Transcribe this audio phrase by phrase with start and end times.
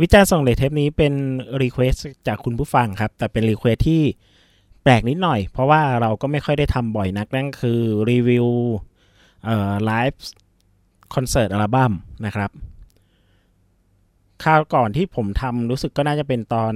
[0.00, 1.14] วิจารณ์ส่งเดชเทปนี้เป็น
[1.62, 1.94] request
[2.26, 4.02] จากคุณผู้ฟังครับ แต่เป็น request ที่
[4.82, 7.80] แปลกนิดหน่อย เพราะว่าเราก็ไม่ค่อยได้ทำบ่อยนักนั่นคือ
[8.10, 8.46] รีวิว
[9.44, 10.22] เอ่อไลฟ์
[11.14, 11.92] คอนเสิร์ตอัลบั้ม
[12.26, 12.50] นะครับ
[14.44, 16.74] คราวก่อนที่ผมทำรู้สึกก็น่าจะเป็นตอน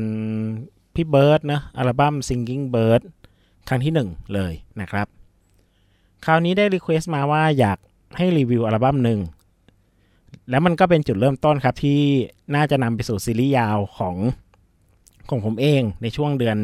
[0.94, 3.02] พี่เบิร์ดนะอัลบั้ม Singing Bird
[3.68, 5.06] ครั้งที่หนึ่งเลยนะครับ
[6.24, 7.78] คราวนี้ได้ request มาว่าอยาก
[8.16, 9.20] ให้รีวิวอัลบั้มหนึ่ง
[10.50, 12.00] แล้วมันก็เป็นจุดเริ่มต้นครับที่
[12.54, 14.16] น่าจะนำไปสู่ซีรีส์ยาวของ
[15.28, 16.58] ของผมเองในช่วงเดือน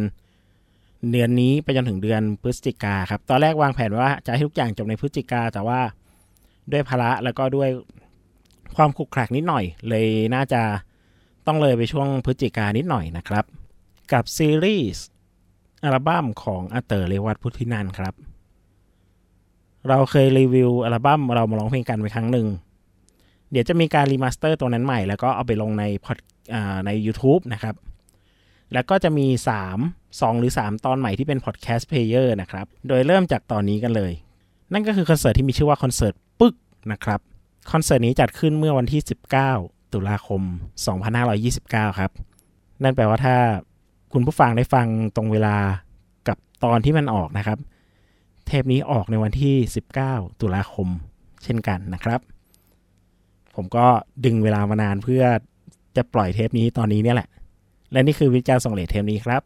[1.13, 5.81] เดือนนี้ไปจนถึงเดือนพฤศจิกาครับ ตอนแรกวางแผนว่าจะให้ทุกอย่างจบในพฤศจิกาแต่ว่า
[6.73, 7.69] ด้วยภาระแล้วก็ด้วย
[8.77, 10.63] ความขุกขลักนิดหน่อย เลยน่าจะ
[11.47, 13.45] ต้องเลยไปช่วงพฤศจิกานิดหน่อยนะครับ
[14.13, 15.07] กับซีรีส์
[15.85, 18.15] อัลบั้มของอาเตอร์เลวัตพุทธินันครับ
[19.89, 22.47] เราเคยรีวิวอัลบั้มเรามาร้องเพลงกันไปครั้งหนึ่ง
[23.53, 26.19] เดี๋ยวจะมีการ remaster ตัวนั้นใหม่ แล้วก็เอาไปลงใน pod
[26.87, 27.75] ใน YouTube นะครับ
[28.73, 29.27] แล้วก็จะมี
[29.79, 34.13] 3 2 หรือ 3 ตอนใหม่ที่เป็น podcast player นะครับ โดยเริ่มจากตอนนี้กันเลย
[34.73, 36.55] นั่นก็คือคอนเสิร์ตที่มีชื่อว่าคอนเสิร์ตปึ๊ก
[36.93, 37.21] นะครับ
[37.73, 39.01] คอนเสิร์ตนี้จัดขึ้นเมื่อวันที่
[39.47, 40.43] 19 ตุลาคม
[41.21, 42.11] 2529 ครับ
[42.83, 43.37] นั่นแปลว่าถ้า
[44.13, 45.57] คุณผู้ฟังได้ฟังตรงเวลา
[46.29, 47.59] กับตอนที่มันออกนะครับ
[48.47, 49.55] เทปนี้ออกในวันที่
[49.99, 50.89] 19 ตุลาคม
[51.45, 52.21] เช่นกันนะครับ
[53.57, 53.87] ผมก็
[54.25, 55.23] ดึงเวลามานานเพื่อ
[55.97, 57.29] จะปล่อยเทปนี้ตอนนี้เนี่ยแหละ
[57.93, 59.43] และนี่คือวิจารณ์ส่งเลทเทปนี้ครับ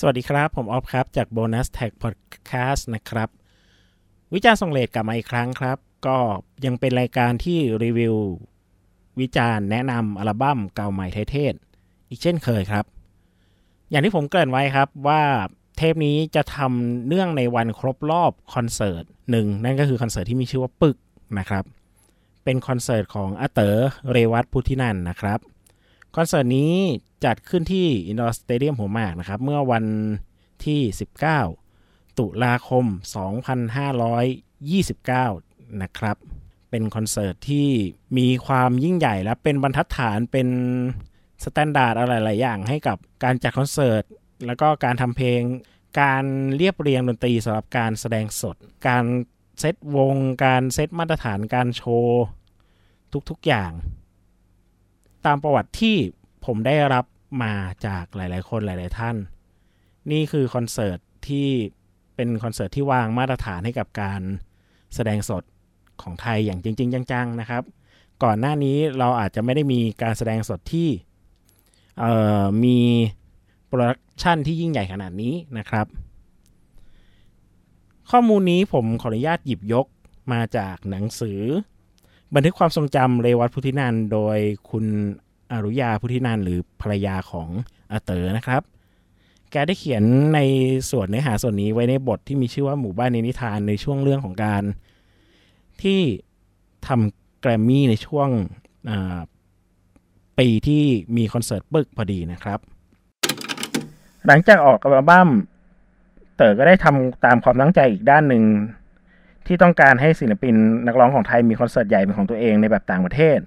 [0.00, 3.28] สวัสดีครับ ผมออฟครับ จาก Bonus Tag Podcast นะครับ
[4.34, 6.18] วิจารณ์ส่งเลทกลับมาอีกครั้งครับ ก็
[6.64, 8.14] ยังเป็นรายการที่รีวิว
[9.20, 11.54] วิจารณ์แนะนำอัลบั้มเก่าใหม่ไทยเทศ
[12.08, 12.84] อีกเช่นเคยครับ
[13.90, 15.22] อย่างที่ผมเกริ่นไว้ครับว่า
[15.76, 20.96] เทปนี้จะทำเนื่องในวันครบรอบคอนเสิร์ตหนึ่งนั่นก็คือคอนเสิร์ตที่มีชื่อว่าปึก
[21.38, 21.64] นะครับ
[22.44, 23.78] เป็นคอนเสิร์ตของอาเตอ๋อ
[24.12, 25.38] เรวัตพุทธินันนะครับ
[26.16, 26.72] คอนเสิร์ตนี้
[27.24, 29.84] จัดขึ้นที่อินดอร์สเตเดียมหัวหมากนะครับ เมื่อวัน
[30.64, 30.80] ที่
[31.50, 32.84] 19 ตุลาคม
[34.48, 36.16] 2529 นะครับ
[36.70, 37.68] เป็นคอนเสิร์ตที่
[38.18, 40.48] มีความยิ่งใหญ่และเป็นบรรทัดฐานเป็น
[41.44, 44.02] standard อะไรหลายอย่างให้กับการจัดคอนเสิร์ต
[44.46, 45.42] แล้วก็การทำเพลง
[46.00, 46.24] การ
[46.56, 48.56] เรียบเรียงดนตรีสำหรับการแสดงสด
[48.88, 49.04] การ
[49.60, 52.22] เซตวง การเซตมาตรฐานการโชว์
[53.30, 53.72] ทุกๆอย่าง
[55.28, 55.96] ตามประวัติที่
[56.46, 57.04] ผมได้รับ
[57.42, 57.54] มา
[57.86, 59.16] จากหลาย ๆ คนหลาย ๆ ท่าน
[60.10, 61.48] นี่คือคอนเสิร์ตที่
[62.14, 64.20] เป็นคอนเสิร์ตที่วางมาตรฐานให้กับการ
[64.94, 65.42] แสดงสด
[66.02, 67.62] ของไทยอย่างจริง ๆ จัง ๆ นะครับ
[68.24, 70.88] ก่อนหน้านี้เราอาจจะไม่ได้มีการแสดงสดที่
[72.64, 72.78] มี
[73.66, 75.86] production ที่ยิ่งใหญ่ขนาดนี้นะครับ
[78.10, 79.86] ข้อมูลนี้ผมขออนุญาตหยิบยก
[80.32, 81.40] มาจากหนังสือ
[82.34, 84.38] บันทึกความทรงจำเรวัตพุทธินันโดย
[84.70, 84.84] คุณ
[85.52, 87.48] อรุยาพุทธินันหรือภรรยาของ
[87.92, 88.62] อาเต๋อนะครับ
[89.50, 90.02] แกได้เขียน
[90.34, 90.38] ใน
[90.90, 94.62] ส่วนเนื้อหาส่วนนี้ไว้ในบทที่มีชื่อว่าหมู่บ้านในนิทานในช่วงเรื่องของการ
[95.82, 96.00] ที่
[96.86, 98.28] ทำแกรมมี่ในช่วง
[100.38, 100.84] ปีที่
[101.16, 102.58] มีคอนเสิร์ตปึกพอดีนะครับ
[104.26, 105.28] หลังจากออกอัลบั้ม
[106.36, 108.42] เต๋อก็ได้ทำตามความตั้งใจอีกด้านหนึ่ง
[109.48, 110.54] ที่ต้องการให้ศิลปิน
[110.86, 113.38] นักร้องของไทยมีคอนเสิร์ตใหญ่เป็นของตัวเองในแบบต่างประเทศ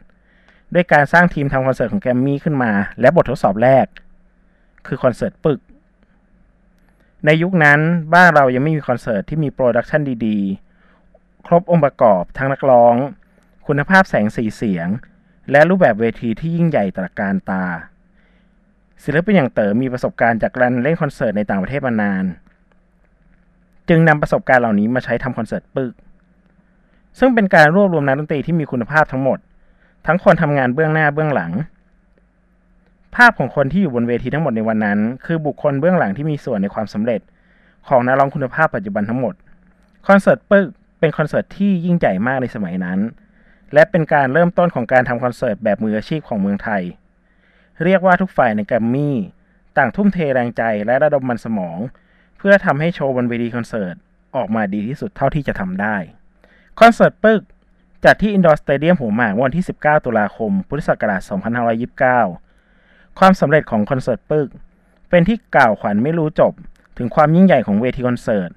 [0.74, 3.86] ด้วยการสร้างทีมทำคอนเสิร์ตของแกรมมี่ขึ้นมา และบททดสอบแรก
[4.88, 5.60] คือคอนเสิร์ตปึ้ก
[7.26, 7.80] ในยุคนั้น
[8.14, 12.96] บ้านเรายังไม่มีคอนเสิร์ตที่มี production ดีๆ ครบองค์ประกอบทั้งนักร้อง
[13.68, 14.88] คุณภาพแสงสีเสียง
[15.52, 17.66] และรูปแบบเวทีที่ยิ่งใหญ่ตระการตา
[19.04, 22.24] ศิลปินอย่างเต๋อมีประสบการณ์จากการเล่นคอนเสิร์ตในต่างประเทศมานาน
[23.94, 25.94] จึงนำประสบการณ์เหล่านี้มาใช้ทำคอนเสิร์ตปึก
[27.20, 29.40] ซึ่งเป็นการรวบรวมนักดนตรีที่มีคุณภาพทั้งหมด
[30.06, 31.52] ทั้งคนทำงานเบื้องหน้าเบื้องหลัง
[33.16, 37.22] ภาพของคนที่อยู่บนเวทีทั้งหมดในวันนั้น คือบุคคลเบื้องหลังที่มีส่วนในความสำเร็จ
[37.88, 39.34] ของนักร้องคุณภาพปัจจุบันทั้งหมด
[40.08, 40.68] คอนเสิร์ตปึก
[41.00, 43.00] เป็นคอนเสิร์ตที่ยิ่งใหญ่มากในสมัยนั้น
[43.74, 46.82] และเป็นการเริ่มต้นของการทำคอนเสิร์ตแบบมืออาชีพของเมืองไทย
[47.84, 49.16] เรียกว่าทุกฝ่ายในแกรมมี่
[49.78, 51.80] ต่างทุ่มเทแรงใจและระดมมันสมอง
[52.44, 53.96] เพื่อทำให้โชว์บนเวทีคอนเสิร์ต
[54.36, 55.96] ออกมาดีที่สุดเท่าที่จะทำได้
[56.80, 57.42] คอนเสิร์ตปึ้ก
[58.06, 61.22] จัดที่อินดอร์สเตเดียมหัวหมากวันที่ 19 ตุลาคม พุทธศักราช
[62.40, 64.48] 2529 ความสำเร็จของคอนเสิร์ตปึ้ก
[65.10, 66.54] เป็นที่กล่าวขวัญไม่รู้จบ
[66.98, 68.52] ถึงความยิ่งใหญ่ของเวทีคอนเสิร์ต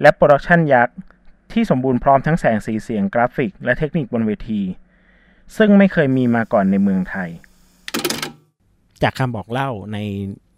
[0.00, 0.96] และ production ยักษ์
[1.52, 4.62] ที่สมบูรณ์พร้อมทั้งแสงสีเสียงกราฟิก และเทคนิคบนเวที
[5.56, 7.30] ซึ่งไม่เคยมีมาก่อนในเมืองไทย
[9.02, 9.98] จากคำบอกเล่าใน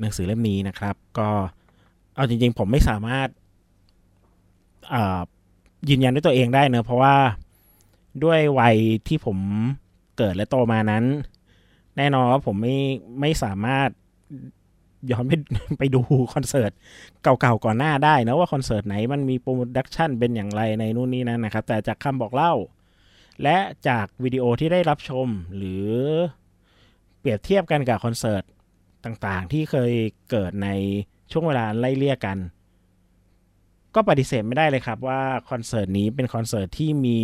[0.01, 1.31] หนังสือเล่มนี้นะครับ ก็
[2.15, 3.29] เอาจริง ๆ ผมไม่สามารถ
[5.89, 7.15] ยืนยันด้วยตัวเองได้เนอะเพราะว่า
[8.25, 8.77] ด้วยวัย
[9.09, 9.39] ที่ผม
[10.17, 11.05] เกิดและโตมานั้น
[11.97, 12.77] แน่นอนว่าผมไม่
[13.21, 13.89] ไม่สามารถ
[15.11, 15.33] ย้อนไป
[15.79, 16.01] ไปดู
[16.35, 16.71] คอนเสิร์ต
[17.23, 22.55] เก่าๆก่อนหน้าได้นะว่าคอนเสิร์ตไหนมันมี production เป็นอย่างไรในนู่นนี่นั่นนะครับ แต่จากคำบอกเล่า
[23.43, 23.57] และ
[23.89, 25.27] จากวิดีโอที่ได้รับชม
[25.57, 25.87] หรือ
[27.19, 28.43] เปรียบเทียบกันกับคอนเสิร์ต
[29.05, 29.93] ต่างๆ ที่เคย
[30.31, 30.69] เกิดใน
[31.33, 32.39] ช่วงเวลาไล่เลี่ยกัน
[33.95, 37.19] ก็ปฏิเสธไม่ได้เลยครับว่าคอนเสิร์ตนี้เป็นคอนเสิร์ตที่มี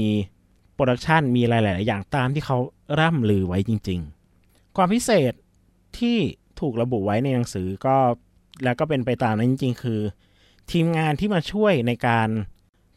[0.75, 2.59] production มีหลาย ๆ อย่างตามที่เขา
[3.01, 4.01] ร่ำลือไว้จริง
[4.39, 5.33] ๆ ความพิเศษ
[5.99, 6.17] ที่
[6.61, 7.97] ถูกระบุไว้ในหนังสือก็
[8.65, 10.01] แล้วก็เป็นไปตามนั้นจริง ๆ คือ
[10.73, 12.29] ทีมงานที่มาช่วยในการ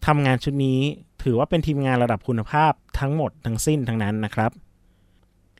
[0.07, 0.79] ทำงานชุดนี้
[1.23, 4.51] ถือว่าเป็นทีมงานระดับคุณภาพทั้งหมดทั้งสิ้นทั้งนั้นนะครับ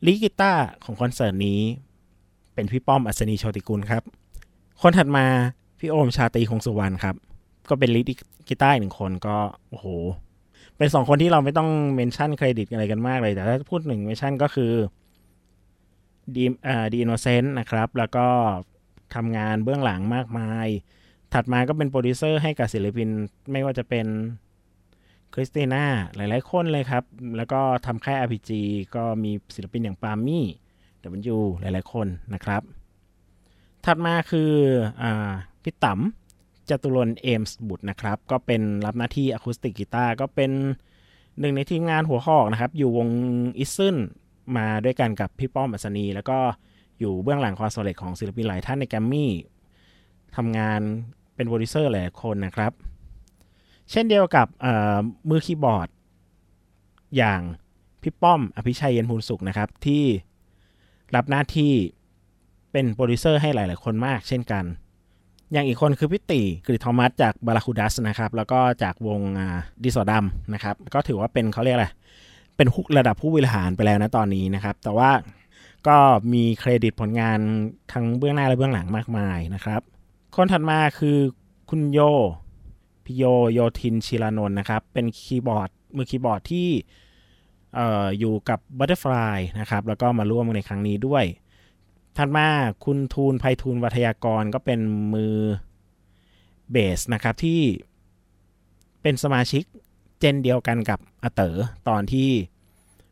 [0.06, 0.54] lead กีตาร์
[0.84, 1.60] ของคอนเสิร์ตนี้
[2.54, 4.04] เป็นพี่ป้อมอัศนีโชติกุลครับ
[4.82, 5.26] คนถัดมา
[5.80, 7.16] พี่โอมชาตรีคงสุวรรณครับ
[7.70, 8.02] ก็เป็น lead
[8.48, 9.38] กีตาร์หนึ่งคนก็
[9.70, 9.88] โอ้โห
[10.78, 14.72] เป็นสองคนที่เราไม่ต้อง mention เครดิตอะไรกันมากเลย แต่ถ้าพูดหนึ่ง mention ก็คือ
[16.36, 18.28] The อ่า The Innocent นะครับ แล้วก็
[19.16, 20.68] ทำงานเบื้องหลังมากมาย
[21.34, 23.10] ถัดมาก็เป็นโปรดิวเซอร์ให้กับศิลปิน
[23.52, 24.08] ไม่ว่าจะเป็น
[25.34, 25.84] คริสติน่า
[26.16, 27.04] หลายๆคนเลยครับ
[27.38, 28.52] แล้วก็ทำค่าย RPG
[28.96, 30.46] ก็มีศิลปินอย่างปามี่
[31.00, 32.64] เดบันยูหลายๆคนนะครับ
[33.86, 34.52] ถัดมาคือ
[35.02, 35.04] อ
[35.64, 40.52] พี่ต๋ำจตุรนเอมส์บุตรนะครับ ก็เป็นรับหน้าที่อะคูสติกกีตาร์ก็เป็น
[41.40, 43.10] หนึ่งในทีมงานหัวข้อนะครับ อยู่วง
[43.58, 43.98] อิซึน
[44.58, 46.38] มาด้วยกันกับพี่ป้อมอัศนี แล้วก็
[47.00, 49.32] อยู่เบื้องหลังความสำเร็จของศิลปินหลายท่านในแกรมมี่
[50.36, 50.82] ทำงาน
[51.36, 52.72] เป็นโปรดิวเซอร์หลายคนนะครับ
[53.92, 54.48] เช่นเดียวกับ
[55.30, 55.90] มือคีย์บอร์ด
[57.18, 57.42] อย่าง
[58.02, 60.04] พี่ป้อมอภิชัยเย็นพูนสุขนะครับ ที่
[61.16, 61.74] รับหน้าที่
[62.72, 64.66] เป็นโปรดิวเซอร์ให้หลาย ๆ คนมากเช่นกัน
[65.52, 69.22] อย่างอีกคนคือพิติกริทอมัสจากบาราคูดัสนะครับ แล้วก็จากวง
[69.84, 71.88] ดิสอดัมนะครับ ก็ถือว่าเป็นเขาเรียกอะไร
[72.56, 72.68] เป็น
[72.98, 75.12] ระดับผู้บริหารไปแล้วนะตอนนี้นะครับ แต่ว่า
[75.88, 75.98] ก็
[76.34, 77.40] มีเครดิตผลงาน
[77.94, 79.82] ทั้งเบื้องหน้าและเบื้องหลังมากมายนะครับ
[80.36, 81.18] คนถัดมาคือ
[81.70, 82.00] คุณโย
[83.06, 86.68] พิโยโยทินชิรานนท์นะครับ เป็นคีย์บอร์ดมือคีย์บอร์ดที่
[87.80, 91.26] อออยู่กับ Butterfly นะครับ แล้วก็มาร่วมในครั้งนี้ด้วย
[92.18, 92.48] ถัดมา
[92.86, 94.80] คุณทูลภัยทูลวัทยากรก็เป็น
[95.14, 95.36] มือ
[96.72, 97.62] เบสนะครับที่
[99.02, 99.64] เป็นสมาชิก
[100.20, 101.56] เจนเดียวกันกับอาเต๋อ
[101.88, 102.30] ตอนที่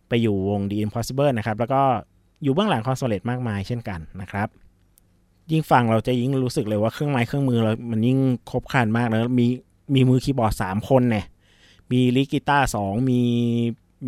[0.08, 1.82] ไปอยู่วง The Impossible นะครับ แล้วก็
[2.44, 4.48] อยู่เบื้องหลังความสำเร็จมากมายเช่นกันนะครับ
[5.52, 8.20] ยิ่งฟังเราจะยิ่งรู้สึกเลยว่าเครื่องไม้เครื่องมือเรามันยิ่ง
[8.52, 9.48] ครบครันมากแล้วมี
[9.96, 11.26] มีมือคีย์บอร์ดสามคนเนี่ย
[11.92, 13.22] มีลิกีตาร์สองมี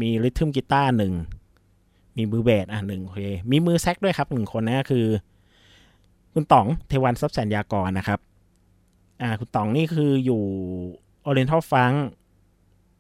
[0.02, 1.14] มีริทึมกีตาร์หนึ่ง
[2.20, 3.22] มีมือเบสอะหนึ่งโอเค
[3.52, 5.06] มีมือแซกด้วยครับหนึ่งคนนะคือ
[6.34, 8.20] คุณต๋องเทวันซับแสนยากรนะครับ
[9.22, 10.44] อ่า คุณต๋องนี่คืออยู่
[11.26, 11.92] Oriental Funk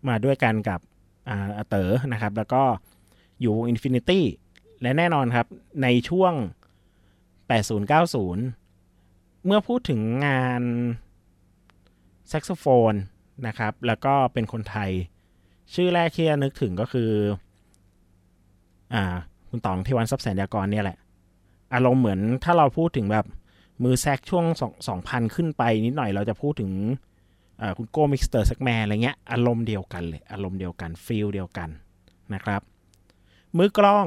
[0.07, 0.79] มาด้วยกันกับ
[1.29, 2.63] อ่าเต๋อนะครับ แล้วก็
[3.41, 4.25] อยู่วง Infinity
[4.81, 5.47] และแน่นอนครับ
[5.83, 6.33] ในช่วง
[7.89, 10.61] 80-90 เมื่อพูดถึงงาน
[12.27, 12.93] แซกโซโฟน
[13.47, 14.91] นะครับ แล้วก็เป็นคนไทย
[15.73, 17.11] ชื่อแรกที่นึกถึงก็คือ
[18.93, 19.03] อ่า
[19.49, 20.97] คุณต๋องเทวัญทรัพย์แสนยากรเนี่ยแหละ
[21.73, 23.25] อารมณ์เหมือนถ้าเราพูดถึงแบบ
[23.83, 26.71] มือแซกช่วงสองสองพันขึ้นไปนิดหน่อยเราจะพูดถึง
[27.77, 28.43] คุณโก้ Mr.
[28.43, 31.69] Saxman อะไรเงี้ยอารมณ์เดียวกันเลย อารมณ์เดียวกัน feel เดียวกัน
[32.33, 32.61] นะครับ
[33.57, 34.05] มือกลอง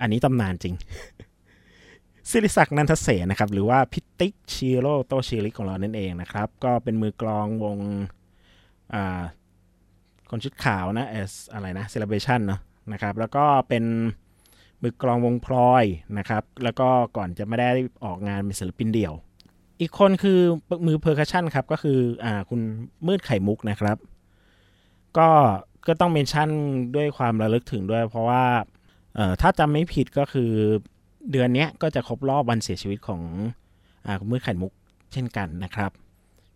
[0.00, 0.74] อันนี้ตำนานจริง
[2.30, 7.78] ศิริศักดิ์นันทเสนนะครับ หรือว่าปิติ ชิโรโตชิริของเรานั่นเองนะครับ ก็เป็นมือกลองวง
[10.30, 12.60] คนชุดขาวนะ S อะไรนะ celebration เนาะ
[12.92, 13.84] นะครับ แล้วก็เป็น
[14.82, 15.84] มือกลองวงพลอย
[16.18, 17.68] นะครับ แล้วก็ก่อนจะไม่ได้
[18.04, 19.14] ออกงานเป็นศิลปินเดี่ยว
[19.80, 20.38] อีกคนคือ
[20.86, 22.60] มือ percussion ครับ ก็คืออ่าคุณ
[23.06, 23.96] มืดไข่มุกนะครับ
[25.18, 25.28] ก็
[25.86, 26.48] ก็ต้อง mention
[26.96, 28.44] ด้วยความระลึกถึงด้วย เพราะว่า
[29.14, 30.50] เอ่อถ้าจำไม่ผิดก็คือ
[31.30, 33.22] เดือนนี้ก็จะครบรอบวันเสียชีวิตของ
[34.06, 34.72] อ่าคุณมืดไข่มุก
[35.12, 35.90] เช่นกันนะครับ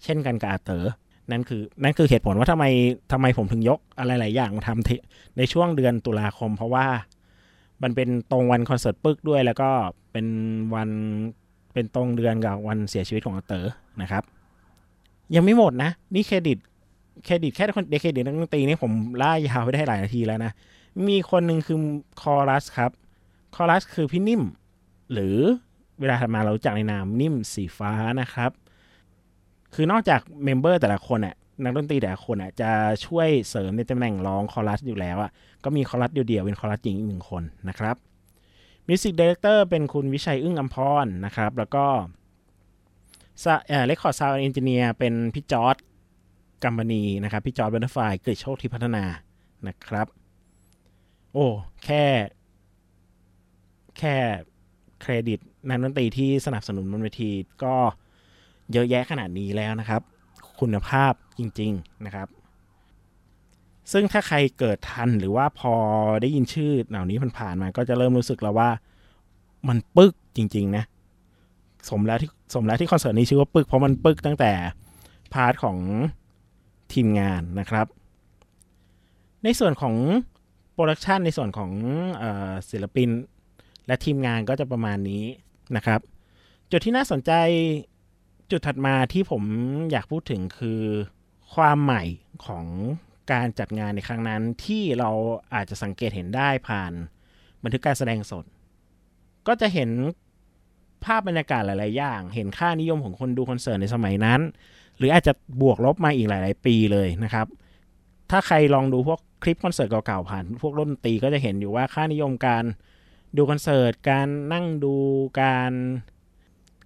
[0.05, 0.85] เช่นกันกับอาเต๋อ
[1.31, 2.65] นั่นคือนั่นคือเหตุผลว่าทำไม
[3.13, 6.87] ทำไมผมถึงยกอะไรหลายอย่างมาทำในช่วงเดือนตุลาคม เพราะว่า
[7.83, 9.71] มันเป็นตรงวันคอนเสิร์ตปึกด้วย แล้วก็
[10.13, 10.27] เป็น
[10.75, 10.91] วัน
[11.73, 13.67] เป็นตรงเดือนกับวันเสียชีวิตของเต๋อ
[14.03, 14.23] นะครับ
[15.35, 16.59] ยังไม่หมดนะ นี่เครดิต
[17.25, 18.93] เครดิตแค่คนเดเครดิตนักดนตรีนี่ผม
[19.23, 20.53] ล่ายาวไปได้หลายนาทีแล้วนะ
[21.09, 21.79] มีคนหนึ่งคือ
[22.23, 22.91] คอรัสครับ
[23.55, 24.43] คอรัสคือพี่นิ่ม
[25.13, 25.37] หรือ
[26.01, 28.51] เวลาทำมาเราจากในนามนิ่มสีฟ้านะครับ
[29.77, 32.71] คือนอกจาก member แต่ละคนอะนักดนตรีแต่ละคนอะจะ
[33.07, 35.31] ช่วยเสริมในตำแหน่งร้องคอรัสอยู่แล้วอะ
[35.65, 37.97] ก็มีคอรัสเดี่ยวๆเป็นคอรัสหญิงอีกหนึ่งคนนะครับ
[38.89, 41.87] music director เป็นคุณวิชัยอึ้งอัมพรนะครับ แล้วก็
[43.69, 45.77] เอ่อ record sound engineer เป็นพี่จอร์ด
[46.65, 49.05] กัมปะนีนะครับ พี่จอร์ดเบนฟายเกิดโชคที่พัฒนา
[49.69, 50.07] นะครับ
[51.33, 51.47] โอ้
[51.85, 52.05] แค่
[53.99, 54.17] แค่
[55.01, 57.31] เครดิตนักดนตรีที่สนับสนุนบนเวที
[57.65, 57.77] ก็
[58.73, 60.03] เยอะแยะขนาดนี้แล้วนะครับ
[60.61, 62.29] คุณภาพจริง ๆนะครับ
[63.93, 65.75] ซึ่งถ้าใครเกิดทันหรือว่าพอ
[66.23, 68.71] ได้ยินชื่อเหล่านี้มันผ่านมา ก็จะเริ่มรู้สึกแล้วว่า
[69.69, 70.85] มันปึกจริง ๆ นะ
[71.89, 74.53] สมแล้วที่สมแล้วที่คอนเสิร์ตนี้ชื่อว่าปึกเพราะมันปึกตั้งแต่
[75.33, 75.79] part ของ
[76.93, 77.87] ทีมงานนะครับ
[79.45, 79.95] ในส่วนของ
[80.73, 81.71] โปรดักชันในส่วนของ
[82.23, 82.25] อ
[82.71, 83.11] ศิลปิน
[83.87, 85.25] และทีมงานก็จะประมาณนี้
[85.77, 86.01] นะครับ
[86.71, 87.33] จุดที่น่าสนใจ
[88.51, 89.43] จุดถัดมาที่ผม
[89.91, 90.83] อยากพูดถึงคือ
[91.55, 92.03] ความใหม่
[92.47, 92.67] ของ
[93.33, 95.11] การจัดงานในครั้งนั้นที่เรา
[95.55, 96.93] อาจจะสังเกตเห็นได้ผ่าน
[97.63, 98.45] บันทึกการแสดงสด
[99.47, 99.91] ก็จะเห็น
[101.05, 104.41] ภาพบรรยากาศหลาย ๆ อย่าง เห็นค่านิยมของคนดูคอนเสิร์ตในสมัยนั้น
[104.99, 107.47] หรืออาจจะบวกลบมาอีกหลาย ๆ ปีเลยนะครับ
[108.31, 112.65] ถ้าใครลองดูพวกคลิปคอนเสิร์ตเก่า ๆ ผ่าน พวกดนตรีก็จะเห็นอยู่ว่าค่านิยมการ
[113.37, 114.95] ดูคอนเสิร์ต การนั่งดู
[115.41, 115.73] การ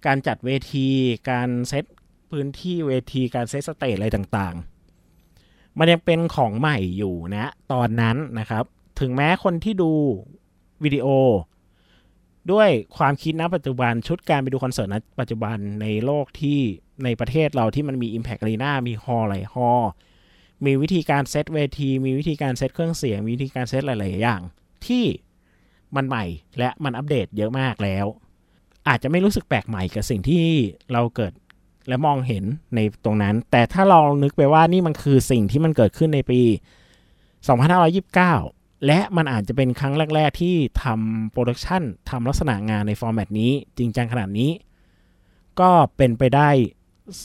[0.05, 0.87] การจัดเวที
[1.29, 1.85] การเซต
[2.31, 8.63] พื้นที่เวทีการ set stage อะไรต่างๆ มันยังเป็นของใหม่อยู่นะ ตอนนั้นนะครับ
[8.99, 9.91] ถึงแม้คนที่ดู
[10.83, 11.07] วิดีโอ
[12.51, 16.59] ด้วยความคิดณปัจจุบันชุดการไปดูคอนเสิร์ตณปัจจุบันในโลกที่
[17.03, 19.83] ในประเทศเราที่มันมี Impact Arena มี hall หลาย hall
[20.65, 24.41] มีวิธีการเซตเวที มีวิธีการเซตเครื่องเสียง มีวิธีการเซตหลาย ๆ อย่าง
[24.87, 25.05] ที่
[25.95, 26.25] มันใหม่
[26.59, 28.05] และมันอัปเดตเยอะมากแล้ว
[28.87, 30.45] อาจจะไม่รู้สึกแปลกใหม่กับสิ่งที่
[30.93, 31.33] เราเกิด
[31.87, 32.43] และมองเห็น
[32.75, 36.41] ในตรงนั้น แต่ถ้าเรานึกไปว่านี่มันคือสิ่งที่มันเกิดขึ้นในปี
[37.43, 44.51] 2529 และมันอาจจะเป็นครั้งแรก ๆ ที่ทำ productionทำลักษณะงานในฟอร์แมตนี้ จริงจังขนาดนี้
[45.59, 46.49] ก็เป็นไปได้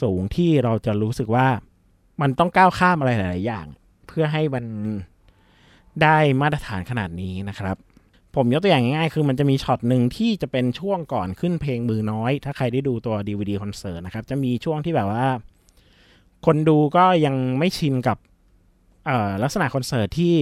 [0.01, 1.49] สูงที่เราจะรู้สึกว่า
[2.21, 3.67] มันต้องก้าวข้ามอะไรหลาย ๆ อย่าง
[4.07, 4.65] เพื่อให้มัน
[6.03, 7.77] ได้มาตรฐานขนาดนี้นะครับ
[8.37, 15.27] ผมยกตัวอย่างง่ายๆ คือมันจะมีช็อตหนึ่งที่จะเป็นช่วงก่อนขึ้นเพลงมือน้อย ถ้าใครได้ดูตัว DVD คอนเสิร์ตนะครับ จะมีช่วงที่แบบว่า
[16.47, 18.19] คนดูก็ยังไม่ชินกับ
[19.43, 20.35] ลักษณะคอนเสิร์ตที่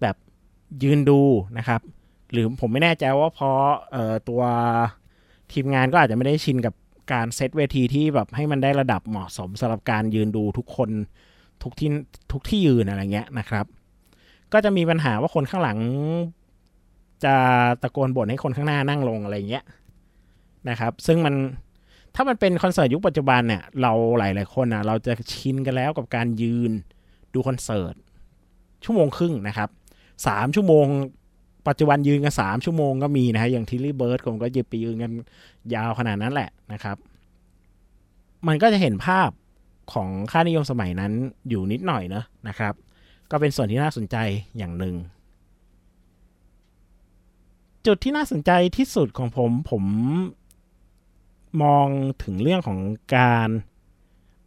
[0.00, 0.16] แบบ
[0.82, 1.20] ยืนดู
[1.58, 1.80] นะครับ
[2.32, 3.60] หรือผมไม่แน่ใจว่าเพราะ
[4.28, 4.42] ตัว
[5.52, 6.74] ทีมงานก็อาจจะไม่ได้ชินกับ
[7.12, 10.90] การเซตเวทีที่แบบให้มันได้ระดับเหมาะสมสำหรับการยืนดูทุกคน
[11.62, 11.90] ทุกที่
[12.32, 13.66] ทุกที่ยืนอะไรเงี้ยนะครับ
[14.52, 15.78] ก็จะมีปัญหาว่าคนข้างหลัง
[17.24, 17.34] จะ
[17.82, 19.64] ตะโกนบ่นให้คนข้างหน้านั่งลงอะไรเงี้ย
[20.68, 21.34] นะครับ ซึ่งมัน
[22.14, 26.70] ถ้ามันเป็นคอนเสิร์ตยุคปัจจุบันเนี่ยเราหลาย ๆ คนนะเราจะชินกันแล้วกับการยืน
[27.34, 27.94] ดูคอนเสิร์ต
[28.84, 29.68] ชั่วโมงครึ่งนะครับ
[30.26, 30.86] สามชั่วโมง
[31.68, 35.12] ปัจจุบันยืนกันสามชั่วโมงก็มีนะฮะอย่าง Tilly Birds ผมก็ยืนไปยืนกัน
[35.74, 36.96] ยาวขนาดนั้นแหละนะครับ
[38.46, 39.30] มันก็จะเห็นภาพ
[39.92, 41.12] ของค่านิยมสมัยนั้น
[41.48, 42.74] อยู่นิดหน่อยเนอะนะครับ
[43.30, 44.16] ก็เป็นส่วนที่น่าสนใจ
[44.58, 44.94] อย่างหนึ่ง
[47.86, 49.84] จุดที่น่าสนใจที่สุดของผมผม
[51.62, 51.88] มอง
[52.22, 52.78] ถึงเรื่องของ
[53.16, 53.48] การ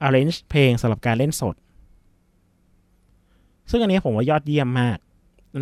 [0.06, 1.56] arrange เพลงสำหรับการเล่นสด
[3.70, 4.98] ซึ่งอันนี้ผมว่ายอดเยี่ยมมาก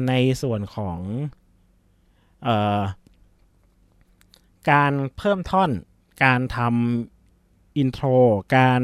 [0.07, 0.97] ในส่วนของ
[2.47, 2.81] ออ
[4.71, 5.71] การเพิ่มท่อน
[6.23, 8.05] การทำอินโทร
[8.57, 8.81] การ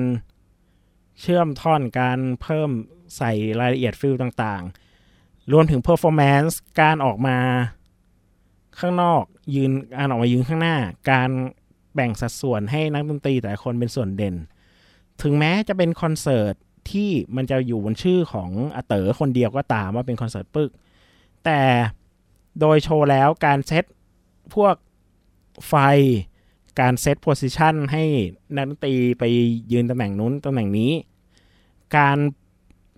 [1.19, 2.69] เชื่อมท่อน การเพิ่ม
[3.17, 7.37] ใส่รายละเอียดฟิลต่างๆ รวมถึง performance การออกมา
[8.79, 9.23] ข้างนอก
[9.55, 10.75] ยืนการออกมายืนข้างหน้า
[11.11, 11.29] การ
[11.95, 14.35] แบ่งสัดส่วนให้นักดนตรีแต่คนเป็นส่วนเด่น
[15.21, 16.53] ถึงแม้จะเป็นคอนเสิร์ต
[16.91, 20.71] ที่มันจะอยู่บนชื่อของอาเต๋อคนเดียวก็ตามว่าเป็นคอนเสิร์ตปึก
[21.45, 21.61] แต่
[22.59, 23.85] โดยโชว์แล้วการเซต
[24.53, 24.75] พวก
[25.67, 25.75] ไฟ
[26.79, 28.03] การ set position ให้
[28.55, 29.23] นักดนตรีไป
[29.71, 30.91] ยืนตำแหน่งนู้นตำแหน่งนี้
[31.97, 32.17] การ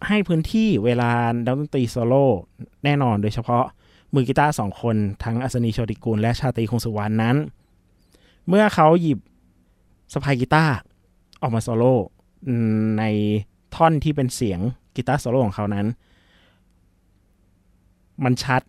[0.07, 1.11] ให้พื้นที่เวลา
[1.45, 2.25] นักดนตรีโซโล่
[2.83, 3.65] แน่นอนโดยเฉพาะ
[4.13, 7.35] มือกีตาร์สองคนทั้งอัศนีโชติกูลและชาตรีคงสุวรรณนั้น
[8.47, 9.19] เมื่อเขาหยิบ
[10.13, 10.75] สปายกีตาร์
[11.41, 11.95] ออกมาโซโล่
[12.97, 13.03] ใน
[13.75, 14.59] ท่อนที่เป็นเสียง
[14.95, 15.87] กีตาร์โซโล่ของเขานั้น
[18.23, 18.61] มันชัด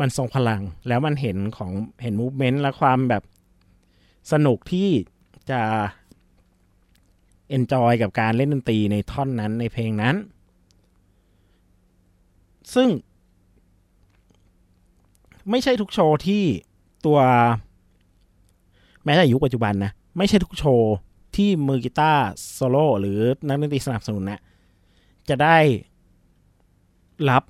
[0.00, 1.70] มันทรงพลัง แล้วมันเห็นของ
[2.02, 3.22] เห็น movement และความแบบ
[4.32, 4.88] สนุกที่
[5.50, 5.60] จะ
[7.48, 10.16] enjoy กับการเล่นดนตรีในท่อนนั้นในเพลงนั้น
[12.74, 12.88] ซึ่ง
[15.50, 16.42] ไม่ใช่ทุกโชว์ที่
[17.06, 17.18] ตัว
[19.04, 20.92] แม้แต่ยุคปัจจุบันนะ ไม่ใช่ทุกโชว์
[21.36, 24.40] ที่มือกีตาร์โซโล่หรือนักดนตรีสนับสนุนเนี่ย
[25.28, 25.58] จะได้
[27.30, 27.42] รับ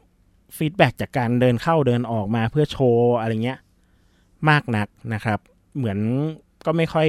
[0.57, 3.59] ฟีดแบ็จากการเดินเข้าเดินออกมาเพื่อโชว์อะไรเงี้ย
[4.51, 5.39] มากนักนะครับ
[5.77, 5.99] เหมือน
[6.67, 7.09] ก็ไม่ค่อย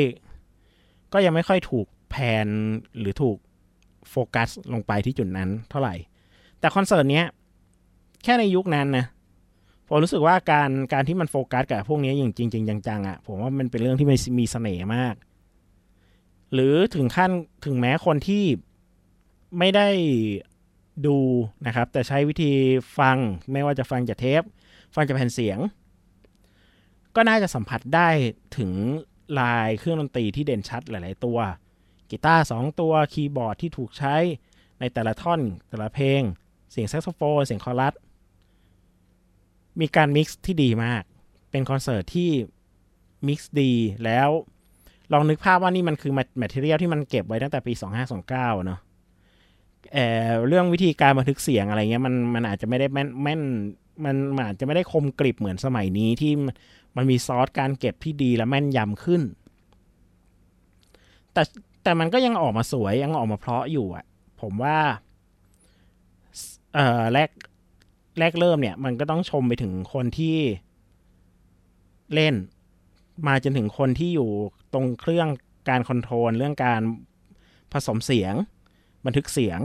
[1.13, 2.15] ก็ยังไม่ค่อยถูกแพ
[2.45, 2.47] น
[2.99, 3.37] หรือถูก
[4.09, 5.95] โฟกัสลงไปที่จุดนั้นเท่าไหร่
[6.59, 7.25] แต่คอนเสิร์ตเนี้ย
[8.23, 9.05] แค่ในยุคนั้นนะ
[9.87, 15.15] ผมรู้สึกว่าการการที่มันโฟกัสกับพวกนี้อย่างจริงๆจังๆอะ่ะผมว่ามันเป็นเรื่องที่มันมีเสน่ห์มาก
[16.53, 17.31] หรือถึงขั้น
[17.65, 18.43] ถึงแม้คนที่
[19.59, 19.89] ไม่ได้
[21.05, 21.17] ดู
[21.67, 22.51] นะครับ แต่ใช้วิธี
[22.99, 23.17] ฟัง
[23.51, 24.41] ไม่ว่าจะฟังจากเทป
[24.95, 25.59] ฟังจากแผ่นเสียง
[27.15, 28.09] ก็น่าจะสัมผัสได้
[28.57, 28.71] ถึง
[29.39, 31.39] ลายเครื่องดนตรีที่เด่นชัดหลาย ๆ ตัว
[32.09, 34.15] กีตาร์สองตัวคีย์บอร์ดที่ถูกใช้
[34.79, 36.21] ในแต่ละท่อนแต่ละเพลง
[36.71, 37.93] เสียงแซกโซโฟนเสียงคอรัส
[39.81, 41.03] มีการ mix ที่ดีมาก
[41.51, 42.29] เป็นคอนเสิร์ตที่
[43.27, 43.71] mix ดี
[44.05, 44.29] แล้ว
[45.13, 47.73] ลองนึกภาพว่านี่มันคือ material ที่มันเก็บไว้ตั้งแต่ปี
[48.19, 48.79] 2529เนาะ
[49.93, 53.41] เออเรื่องวิธีการบันทึกเสียงอะไรเงี้ยมันมันอาจจะไม่ได้แม่นแม่น
[54.05, 56.33] มันอาจจะไม่ได้คมกริบเหมือนสมัยนี้ที่
[56.95, 59.21] มันมีซอสการเก็บที่ดีและแม่นยำขึ้น
[61.33, 61.43] แต่
[61.83, 64.05] แต่มันก็ยังออกมาสวยยังออกมาเพราะอยู่อะ
[64.41, 64.77] ผมว่า
[66.75, 67.29] เออแรก
[68.19, 70.37] แรกเริ่มเนี่ย มันก็ต้องชมไปถึงคนที่
[72.13, 72.35] เล่น
[73.27, 74.29] มาจนถึงคนที่อยู่
[74.73, 75.27] ตรงเครื่อง
[75.69, 76.81] การคอนโทรลเรื่องการ
[77.73, 78.33] ผสมเสียง
[79.05, 79.59] บันทึกเสียง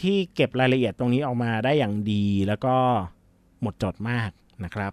[0.00, 2.76] ที่เก็บรายละเอียดตรงนี้ออกมาได้อย่างดีแล้วก็
[3.62, 4.30] หมดจดมาก
[4.64, 4.92] นะครับ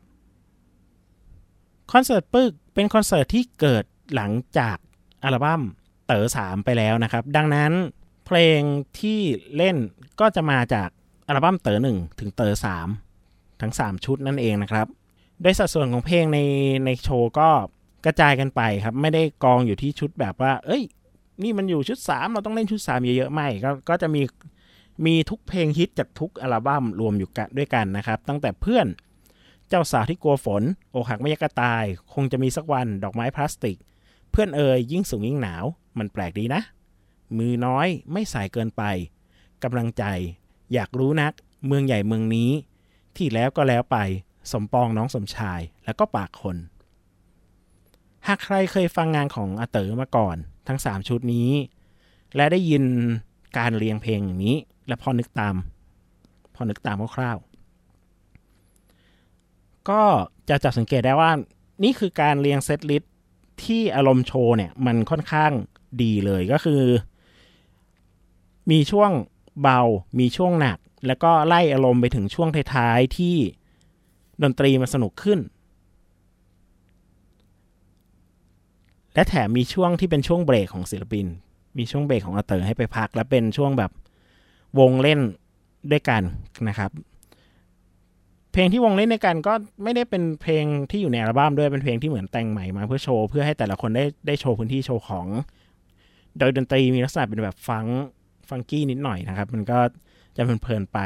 [1.91, 3.83] คอนเสิร์ตปึกเป็นคอนเสิร์ตที่เกิด
[4.15, 4.77] หลังจาก
[5.23, 5.61] อัลบั้ม
[6.07, 7.71] เต๋อสามไปแล้วนะครับ ดังนั้น
[8.25, 8.59] เพลง
[8.99, 9.19] ที่
[9.57, 9.77] เล่น
[10.19, 10.89] ก็จะมาจาก
[11.27, 12.87] อัลบั้มเต๋อหนึ่งถึงเต๋อสาม
[13.61, 14.87] ทั้ง 3 ชุดนั่นเองนะครับ
[15.41, 16.39] โดยสัดส่วนของเพลงใน
[16.85, 17.49] ในโชว์ก็
[18.05, 20.83] กระจายกันไปครับ ไม่ได้กองอยู่ที่ชุดแบบว่า เอ้ย
[21.43, 24.21] นี่มันอยู่ชุด 3 เราต้องเล่นชุด 3 เยอะๆไม่ก็ก็จะมี
[25.05, 28.87] มีทุกเพลงฮิตจากทุกอัลบั้มรวมอยู่กันด้วยกันนะครับ ตั้งแต่เพื่อน
[29.69, 30.63] เจ้าสาวที่กลัวฝน
[30.95, 31.83] อกหักไม่ยากระตาย
[32.13, 33.77] คงจะมีสักวันดอกไม้พลาสติก
[34.31, 35.65] เพื่อนเอ่ยยิ่งสูงยิ่งหนาว
[35.97, 36.61] มันแปลกดีนะ
[37.37, 38.83] มือน้อยไม่สายเกินไป
[39.63, 40.03] กำลังใจ
[40.73, 41.33] อยากรู้นัก
[41.67, 42.49] เมืองใหญ่เมืองนี้
[43.17, 43.97] ที่แล้วก็แล้วไป
[44.51, 46.57] สมปองน้องสมชายแล้วก็ปากคน
[48.27, 51.49] หากใครเคยฟังงานของอาเต๋อมาก่อน ทั้ง 3 ชุดนี้
[52.35, 52.83] และได้ยิน
[53.57, 55.55] การเรียงเพลงอย่างนี้ และพอนึกตาม
[56.55, 60.01] พอนึกตามคร่าวๆก็
[60.49, 61.31] จะจับสังเกตได้ว่า
[61.83, 63.03] นี่คือการเรียงเซตลิส
[63.63, 65.51] ที่อารมณ์โชว์เนี่ย มันค่อนข้าง
[66.01, 66.83] ดีเลยก็คือ
[68.71, 69.11] มีช่วง
[69.61, 69.79] เบา
[70.19, 73.35] มีช่วงหนัก แล้วก็ไล่อารมณ์ไปถึงช่วงท้ายๆที่
[74.43, 75.39] ดนตรีมันสนุกขึ้น
[79.13, 81.25] และแถมมีช่วงที่เป็นช่วงเบรกของศิลปิน
[81.77, 83.91] มีช่วงเบรกของอาเตอร์ให้ไปพัก และเป็นช่วงแบบ
[84.79, 85.19] วงเล่น
[85.91, 86.21] ด้วยกัน
[86.67, 86.91] นะครับ
[88.51, 95.27] เพลงที่วงเล่นในกันก็ไม่ได้เป็นเพลงที่อยู่ในอัลบั้มด้วยเป็นเพลงที่เหมือนแต่งใหม่มาเพื่อโชว์เพื่อให้แต่ละคนได้ได้โชว์พื้นที่โชว์ของ
[96.37, 97.85] โดยดนตรีมีลักษณะเป็นแบบฟัง
[98.49, 99.79] ฟังกี้นิดหน่อยนะครับ มันก็
[100.35, 100.99] จะเพลินไป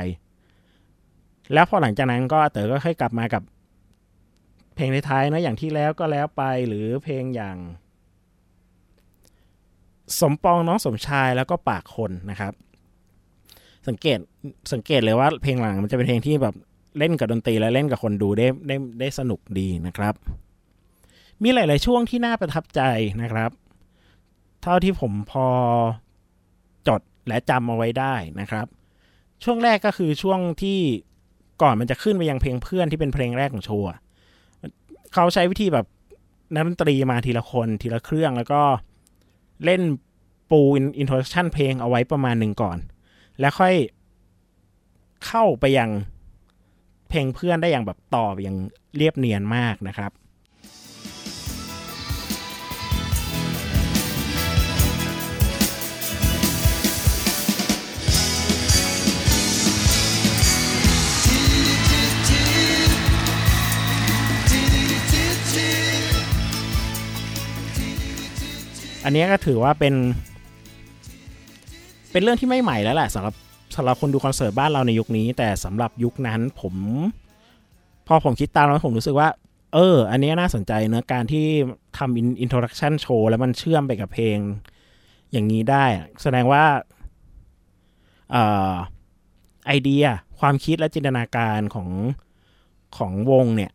[1.53, 3.43] แล้วพอหลังจากนั้นก็เต๋อก็ค่อยกลับมากับ
[4.75, 7.57] เพลงท้ายๆนะอย่างที่แล้วก็แล้วไปหรือเพลงอย่าง
[10.19, 12.53] สมปองน้องสมชายแล้วก็ปากคนนะครับ
[13.87, 14.19] สังเกต
[14.73, 16.55] สังเกตเลยว่าเพลงหลังมันจะเป็นเพลงที่แบบ
[16.97, 20.13] เล่นกับดนตรีและเล่นกับคนดูได้ได้ได้สนุกดีนะครับ
[21.43, 22.81] มีหลาย ๆ ช่วงที่น่าประทับใจ
[23.21, 23.51] นะครับ
[24.61, 25.47] เท่าที่ผมพอ
[26.87, 28.65] จด และจำเอาไว้ได้นะครับ
[29.43, 30.79] ช่วงแรกก็คือช่วงที่
[31.61, 33.87] ก่อนมันจะขึ้นไปยังเพลงเพื่อนที่เป็นเพลงแรกของโชว์
[35.13, 35.85] เขาใช้วิธีแบบ
[36.55, 38.61] นักดนตรีมาทีละคนทีละเครื่องแล้วก็
[39.65, 39.81] เล่น
[40.51, 40.61] ปู
[40.99, 42.77] introduction เพลงเอาไว้ประมาณหนึ่งก่อน
[43.39, 43.75] แล้วค่อย
[45.27, 45.89] เข้าไปยัง
[47.09, 48.57] เพลงเพื่อนได้อย่างแบบต่ออย่าง
[48.97, 50.11] เรียบเนียนมากนะครับ
[69.03, 69.93] อันนี้ก็ถือว่าเป็น
[72.11, 73.35] เป็นเรื่องที่ไม่ใหม่แล้วแหละสำหรับ
[73.75, 76.75] สำหรับคนดูคอนเสิร์ตบ้านเราในยุคนี้ แต่สำหรับยุคนั้นผม
[78.07, 79.29] พอผมคิดตามแล้วผมรู้สึกว่า
[79.73, 81.45] เออ อันนี้น่าสนใจเนาะการที่
[81.97, 84.37] ทำ introduction show แล้วมันเชื่อมไปกับเพลง
[85.31, 85.85] อย่างนี้ได้
[86.21, 86.63] แสดงว่า
[88.35, 88.37] เอ
[88.71, 88.73] อ
[89.67, 90.03] ไอเดีย
[90.39, 91.89] ความคิดและจินตนาการของ
[92.97, 93.71] ของวงเนี่ย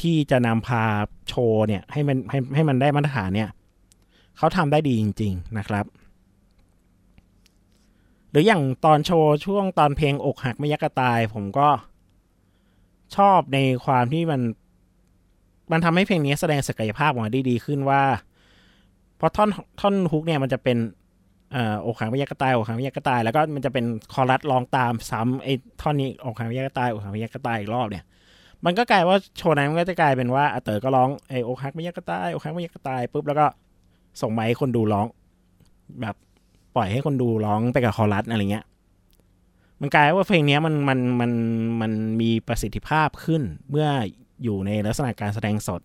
[0.00, 0.84] ที่จะนำพา
[1.28, 3.50] โชว์เนี่ย ให้มันให้ให้มันได้มาตรฐานเนี่ย
[4.42, 5.84] เขาทำได้ดีจริง ๆ นะครับ
[8.30, 11.68] หรืออย่างตอนโชว์ช่วงตอนเพลงอกหักไม่ยักกระตาย ผมก็
[13.16, 14.40] ชอบในความที่มัน
[15.72, 18.02] มันทำให้เพลงนี้แสดงศักยภาพออกมาได้ดีขึ้นว่า
[19.16, 19.48] เพราะท่อน
[19.80, 20.78] ท่อนฮุกเนี่ยมันจะเป็น
[21.86, 28.04] อกหักไม่ยักกระตายอกหักไม่ยักกระตาย แล้วก็มันจะเป็นคอรัสร้องตามซ้ำไอ้ท่อนนี้อกหักไม่ยักกระตายอกหักไม่ยักกระตายอีกรอบเนี่ย
[28.64, 33.46] มันก็กลายว่าโชว์นั้นมันก็จะกลายเป็นว่าอาเต๋อก็ร้องไอ้อกหักไม่ยักกระตายอกหักไม่ยักกระตายปุ๊บแล้วก็
[34.20, 35.06] ส่งไมค์ให้คนดูร้อง
[36.00, 36.16] แบบ
[36.76, 38.64] ปล่อยให้คนดูร้องไปกับคอรัสอะไรเงี้ย
[39.80, 41.32] มันกลายว่าเพลงนี้มันมันมัน
[41.80, 43.88] มันมีประสิทธิภาพขึ้นเมื่อ
[44.42, 45.80] อยู่ในลักษณะการแสดงสด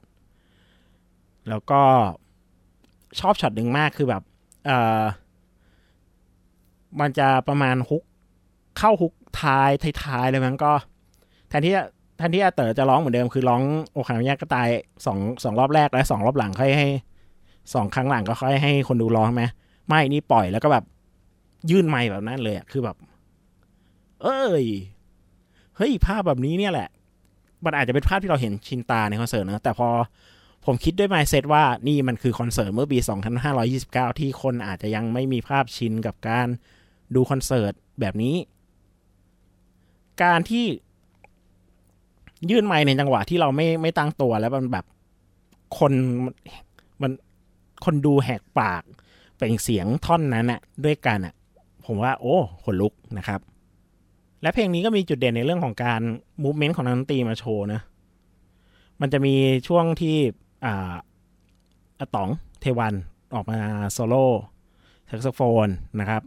[1.49, 1.81] แล้วก็
[3.19, 4.23] ชอบช็อตหนึ่งมากคือแบบ
[4.65, 5.03] เออ
[6.99, 8.03] มันจะประมาณฮุก
[8.77, 9.69] เข้าฮุกท้าย
[10.03, 10.71] ท้ายๆเลยมันก็
[11.49, 11.83] แทนที่จะ
[12.17, 13.61] แทนที่อาเต๋อจะร้องเหมือนเดิมคือร้อง
[13.93, 14.69] โอคามิยะก็ตาย
[15.05, 16.89] สองสองรอบแรกและสองรอบหลังค่อยให้
[17.73, 19.43] สองครั้งหลังก็ค่อยให้คนดูร้องไหม
[19.87, 20.83] ไม่นี่ปล่อยแล้วก็แบบ
[21.69, 22.95] ยื่นไม้แบบนั้นเลยคือแบบ
[24.23, 24.65] เอ้ย
[25.77, 26.89] เฮ้ยภาพแบบนี้เนี่ยแหละ
[27.65, 29.89] มันอาจจะเป็นภาพที่เราเห็นชินตาในคอนเสิร์ตนะแต่พอ
[30.65, 32.97] ผมคิดด้วยไมเซ็ตว่านี่มันคือคอนเสิร์ตเมื่อปี
[33.59, 36.47] 2529 ที่คนอาจจะยังไม่มีภาพชินกับการ
[37.15, 38.35] ดูคอนเสิร์ตแบบนี้
[40.23, 40.65] การที่
[42.49, 44.85] ยื่นไม้ในจังหวะที่เราไม่ไม่ตั้งตัวแล้วมันแบบ
[45.77, 45.93] คน
[47.01, 47.11] มัน
[47.85, 48.83] คนดูแหกปาก
[49.37, 51.33] เป็นเสียงท่อนนั้นอะด้วยกันอะ
[51.85, 53.39] ผมว่า โอ้ขนลุกนะครับ
[54.41, 56.01] และเพลงนี้ก็มีจุดเด่นในเรื่องของการ
[56.43, 57.81] movement ของนักดนตรีมาโชว์นะ
[59.01, 59.35] มันจะมี
[59.67, 60.17] ช่วงที่
[60.65, 60.93] อ่า
[61.99, 62.29] อาต๋อง
[62.61, 62.93] เทวัญ
[63.35, 63.59] ออกมา
[63.91, 64.25] โซโล่
[65.07, 65.67] แซกโซโฟน
[65.99, 66.21] นะครับ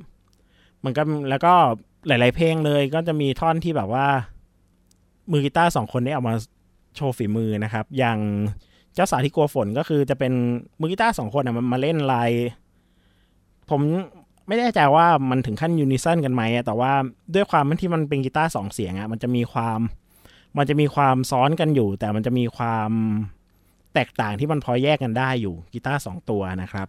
[0.84, 1.54] มันก็แล้วก็
[2.06, 4.06] หลาย ๆ เพลงเลยก็จะมีท่อนที่แบบว่า
[5.30, 6.34] มือกีตาร์สองคนนี้ออกมา
[6.96, 8.18] โชว์ฝีมือนะครับ อย่าง
[9.00, 10.32] เจ้าสาวที่กลัวฝนก็คือจะเป็น
[10.80, 12.30] มือกีตาร์สองคนนะมันมาเล่นลาย
[13.70, 13.80] ผม
[14.48, 16.92] ไม่แน่ใจว่ามันถึงขั้น unison กันไหมแต่ว่า
[17.34, 19.78] ด้วยความที่มันเป็นกีตาร์สองเสียงอะมันจะมีความ
[20.58, 22.90] มันจะมีความซ้อนกันอยู่ แต่มันจะมีความ
[23.94, 26.88] แตกต่างที่มันพอแยกกันได้อยู่กีตาร์สองตัวนะครับ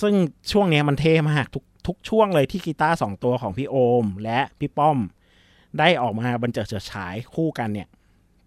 [0.00, 0.14] ซึ่ง
[0.52, 4.98] ช่วงนี้มันเท่มากทุกทุกช่วงเลยที่กีตาร์สองตัวของพี่โอม และพี่ป้อม
[5.78, 7.88] ได้ออกมาบรรเจิดเฉิดฉายคู่กันเนี่ย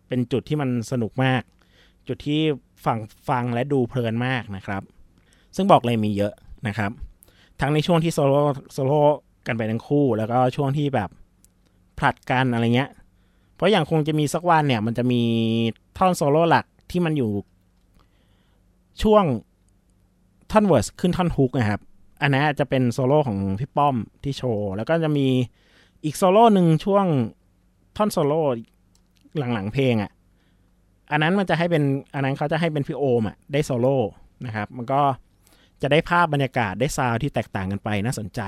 [0.07, 1.41] เป็นจุดที่มันสนุกมาก
[2.07, 2.41] จุดที่
[2.85, 2.97] ฟัง
[3.29, 4.83] ฟังและดูเพลินมากนะครับ
[5.55, 6.33] ซึ่งบอกเลยมีเยอะ
[6.67, 6.91] นะครับ
[7.61, 8.39] ทั้งในช่วงที่โซโล่
[8.73, 8.99] โซโล่
[9.47, 11.09] กันไปทั้งคู่ แล้วก็ช่วงที่แบบ
[11.97, 12.91] ผลัดกันอะไรเงี้ย
[13.55, 15.21] เพราะอย่างคงจะมีสักวันเนี่ย มันจะมี
[15.97, 17.31] ท่อนโซโล่หลักที่มันอยู่
[19.03, 19.23] ช่วง
[20.51, 21.81] ท่อน verse ขึ้นท่อน hook นะครับ
[22.21, 25.27] อันนั้นจะเป็นโซโล่ของพี่ป้อมที่โชว์ แล้วก็จะมี
[26.05, 27.05] อีกโซโล่หนึ่งช่วง
[27.97, 28.41] ท่อนโซโล่
[29.37, 30.11] หลังๆเพลงอะ่ะ
[31.11, 33.97] อันนั้นมันจะให้เป็นอันนั้นเขาจะให้เป็นพี่โอมอะได้โซโล่
[34.45, 35.01] นะครับมันก็
[35.81, 38.41] จะได้ภาพบรรยากาศได้ซาวที่แตกต่างกันไปน่าสนใจ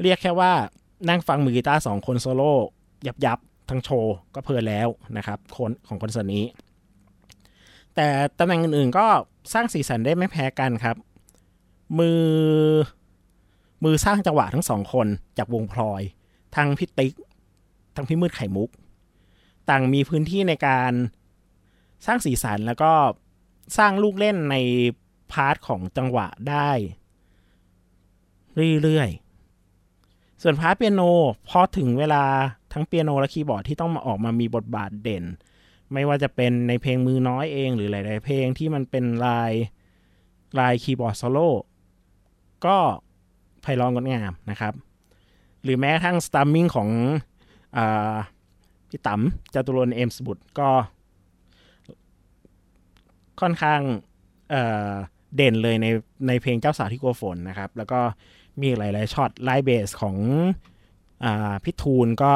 [0.00, 0.52] เรียกแค่ว่า
[1.08, 2.52] นั่งฟังมือกีตาร์สองคนโซโล่
[3.06, 3.38] ยับยับ
[3.70, 6.44] ทั้งโชว์ก็เพลินแล้วนะครับคนของคอนเสิร์ตนี้
[7.94, 8.06] แต่
[8.38, 9.06] ตำแหน่งอื่นๆก็
[9.52, 10.96] สร้างสีสันได้ไม่แพ้กันครับ
[11.98, 12.22] มือ
[13.84, 15.06] มือสร้างจังหวะทั้งสองคน
[15.38, 16.02] จากวงพลอย
[16.56, 17.12] ทั้งพี่ติ๊ก
[17.96, 18.70] ทั้งพี่มืดไข่มุก
[19.70, 20.92] ต่างมีพื้นที่ในการ
[22.06, 22.92] สร้างสีสันแล้วก็
[23.78, 24.56] สร้างลูกเล่นใน
[25.32, 26.70] part ของจังหวะได้
[28.82, 31.02] เรื่อยๆ ส่วน part เปียโน
[31.48, 32.24] พอถึงเวลา
[32.72, 35.24] ทั้งเปียโนและคีย์บอร์ดที่ต้องมาออกมามีบทบาทเด่น
[35.92, 39.52] ไม่ว่าจะเป็นในเพลงมือน้อยเองหรือหลาย ๆ เพลงที่มันเป็นลาย
[40.58, 41.50] ลายคีย์บอร์ดโซโล่
[42.66, 42.76] ก็
[43.62, 44.74] ไพเราะงดงามนะครับ
[45.62, 46.88] หรือแม้กระทั่ง strumming ของ
[47.76, 47.78] อ
[48.94, 50.68] พี่ต๋ำจาตุรนต์ เอมซ์บุตรก็
[53.40, 53.80] ค่อนข้าง
[54.50, 55.86] เด่นเลยใน
[56.26, 58.00] ในเพลงเจ้าสาวที่กลัวฝนนะครับ แล้วก็
[58.60, 60.16] มีหลาย ๆ shot line เบสของ
[61.24, 61.26] อ
[61.64, 62.32] พิทูลก็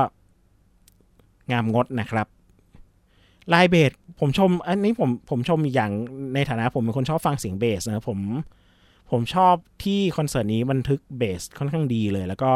[1.51, 2.27] งามงดนะครับ
[3.49, 5.93] ไลเบสผมชม อันนี้ผมผมชมอีกอย่าง
[6.35, 8.19] ในฐานะผมเป็นคนชอบฟังเสียงเบสนะผม
[9.11, 12.53] ผมชอบที่คอนเสิร์ตนี้บันทึกเบสค่อนข้างดีเลย แล้วก็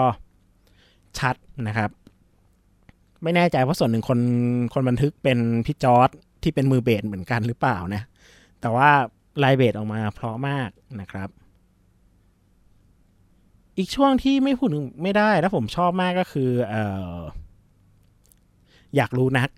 [1.18, 1.34] ชัด
[1.68, 1.90] นะครับ
[3.22, 4.20] ไม่แน่ใจว่าส่วนหนึ่งคน
[4.74, 6.10] คนบันทึกเป็นพี่จอร์ด
[6.42, 8.02] ที่เป็นมือเบสเหมือนกันหรือเปล่านะ
[8.60, 8.90] แต่ว่า
[9.42, 11.28] ลายเบสออกมาเพราะมากนะครับ
[13.78, 14.68] อีกช่วงที่ไม่พูด
[15.02, 16.74] ไม่ได้แล้วผมชอบมากก็คืออ
[17.16, 17.18] อ
[18.96, 19.48] อยากรู้นัก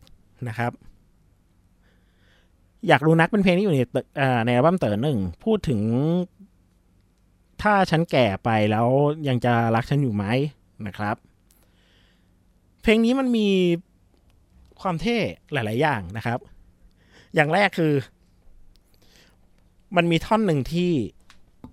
[0.48, 0.72] นะครับ
[2.88, 3.80] อยากรู้นักเป็นเพลงที่อยู่ใน
[4.46, 5.80] ในอัลบั้มเต๋อหนึ่งพูดถึง
[7.62, 8.88] ถ้าฉันแก่ไปแล้ว
[9.28, 10.24] ยังจะรักฉันอยู่ไหม
[10.86, 11.16] นะครับ
[12.84, 13.48] เพลงนี้มันมี
[14.80, 15.16] ความเท่
[15.52, 16.38] หลาย ๆ อย่างนะครับ
[17.34, 17.92] อย่างแรกคือ
[19.96, 20.90] มันมีท่อนหนึ่งที่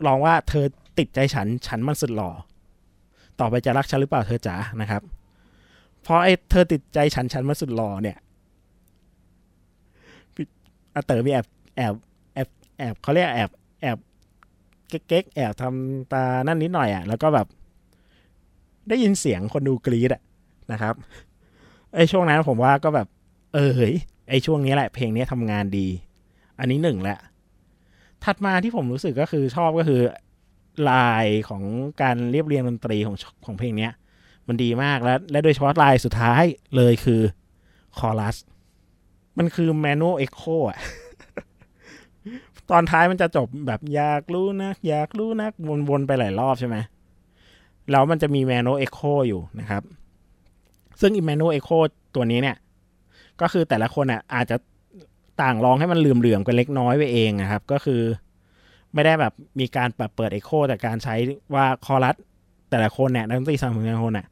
[0.06, 0.66] ร้องว่าเธอ
[1.00, 2.32] ติดใจฉัน ฉันมันสุดหล่อ
[3.40, 5.02] ต่อไปจะรักฉันหรือเปล่าเธอจ๋านะครับ
[6.02, 8.18] เพราะไอ้เธอติดใจฉัน ฉันมันสุดหล่อเนี่ย
[10.96, 11.46] อาเต๋อมีแอบ
[11.78, 11.94] แอบ
[12.34, 12.48] แอบ
[12.78, 13.50] แอบเขาเรียกแอบ
[13.82, 13.98] แอบ
[14.88, 17.48] เก๊กแอบทำตานั่นนิดหน่อยอะ่ะ แล้วก็แบบ
[18.90, 20.22] ได้ยินเสียงคนดูกรี๊ดอะ
[20.72, 20.96] นะครับ
[21.96, 23.08] ไอช่วงนั้นผมว่าก็แบบ
[23.54, 23.96] เออเฮ้ย
[24.30, 25.88] ไอช่วงนี้แหละเพลงนี้ทำงานดี
[26.60, 27.20] อันนี้หนึ่งแหละ
[28.24, 30.02] ถัดมาที่ผมรู้สึกก็คือชอบก็คือ
[30.90, 31.64] ลายของ
[32.02, 33.90] การเรียบเรียงดนตรีของของเพลงนี้
[34.48, 36.44] มันดีมากแล้วและโดยเฉพาะลายสุดท้าย
[36.76, 37.22] เลยคือ
[37.98, 38.38] คอรัส
[39.38, 40.80] มันคือ manual echo อะ
[42.72, 45.48] ตอนท้ายมันจะจบแบบอยากรู้นะอยากรู้นะ
[45.90, 46.76] วนๆไปหลายรอบใช่ไหม
[47.92, 49.84] แล้วมันจะมี manual echo อยู่นะครับ
[51.00, 51.70] ซึ่งอี manual echo
[52.16, 52.58] ตัวนี้เนี่ย
[53.42, 54.58] ก็คือแต่ละคนอะอาจจะ
[55.42, 58.02] ต่างร้องให้มันเหลื่อมๆกันเล็กน้อยไปเองนะครับ ก็คือ
[58.94, 61.16] ไม่ได้แบบมีการปรับเปิดเอ็กโคแต่การใช้
[61.54, 62.16] ว่าคอรัส
[62.70, 64.28] แต่ละคนเนี่ยนักดนตรีสามคนแต่ละคนอะ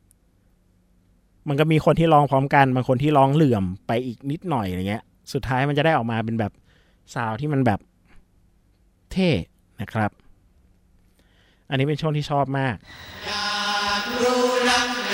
[1.48, 6.52] มันก็มีคนที่ร้องพร้อมกันบางคนที่ร้องเหลื่อมไปอีกนิดหน่อยอย่างเงี้ย สุดท้ายมันจะได้ออกมาเป็นแบบ
[7.14, 7.80] ซาวที่มันแบบ
[9.12, 9.30] เท่
[9.82, 10.12] นะครับ
[11.70, 12.76] อันนี้เป็นช่วงที่ชอบมาก
[13.28, 15.09] อยากรู้รัก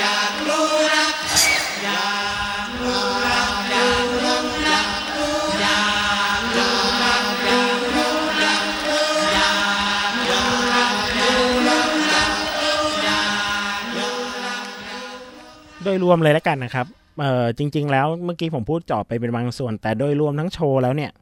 [15.86, 16.86] โดยรวมเลยแล้วกันนะครับ
[17.20, 21.12] เออจริง ๆ แล้วเมื่อกี้ผมพูดจอบไปเป็นบางส่วน แต่โดยรวมทั้งโชว์แล้วเนี่ย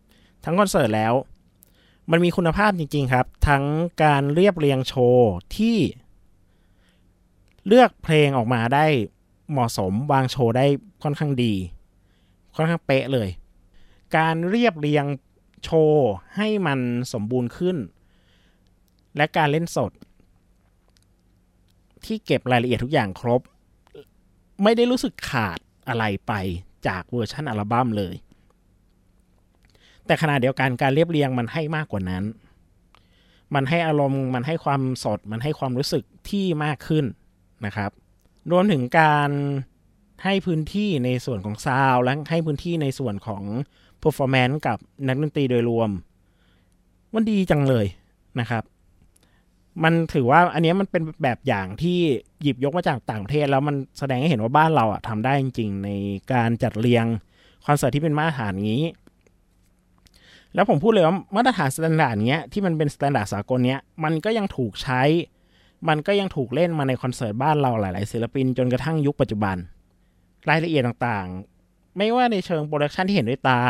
[0.45, 1.15] ทั้งคอนเสิร์ตแล้ว
[2.11, 3.65] มันมีคุณภาพจริง ๆ ครับ ทั้ง
[4.05, 5.79] การเรียบเรียงโชว์ที่
[7.67, 8.87] เลือกเพลงออกมาได้
[9.51, 10.67] เหมาะสมวางโชว์ได้
[11.03, 11.55] ค่อนข้างดี
[12.57, 13.29] ค่อนข้างเป๊ะเลย
[14.17, 15.05] การเรียบเรียง
[15.65, 16.79] โชว์ให้มัน
[17.13, 17.77] สมบูรณ์ขึ้น
[19.17, 19.93] และการเล่นสด
[22.05, 23.41] ที่เก็บรายละเอียดทุกอย่างครบ
[24.65, 26.33] ไม่ได้รู้สึกขาดอะไรไป
[26.87, 28.15] จากเวอร์ชันอัลบั้มเลย
[30.07, 32.25] แต่ขณะเดียวกันการเรียบเรียงมันให้มากกว่านั้น
[33.55, 37.05] มันให้อารมณ์มันให้ความสด มันให้ความรู้สึกที่มากขึ้น
[37.67, 37.91] นะครับ
[38.51, 39.31] รวมถึงการ
[40.25, 43.43] ให้พื้นที่ในส่วนของซาวและให้พื้นที่ในส่วนของ
[44.03, 45.91] performance กับนักดนตรีโดยรวม
[47.15, 47.87] มันดีจังเลย
[48.41, 48.63] นะครับ
[49.83, 51.99] มันถือว่าอันนี้มันเป็นแบบอย่างที่
[52.43, 55.91] หยิบยกมาจากต่างประเทศ แล้วมันแสดงให้เห็นว่าบ้านเราอะทำได้จริง ๆ ใน
[56.33, 57.07] การจัดเรียง
[57.67, 58.83] คอนเสิร์ตที่เป็นมาตรฐานนี้
[60.55, 65.03] แล้วผมพูดเลยว่ามาตรฐาน standard เนี้ยที่มันเป็น standard สากลเนี้ยมันก็ยังถูกใช้
[65.89, 69.57] มันก็ยังถูกเล่นมาในคอนเสิร์ตบ้านเราหลายๆศิลปินจนกระทั่งยุคปัจจุบัน
[70.49, 73.61] รายละเอียดต่างๆ ไม่ว่าในเชิง production ที่เห็นด้วยตา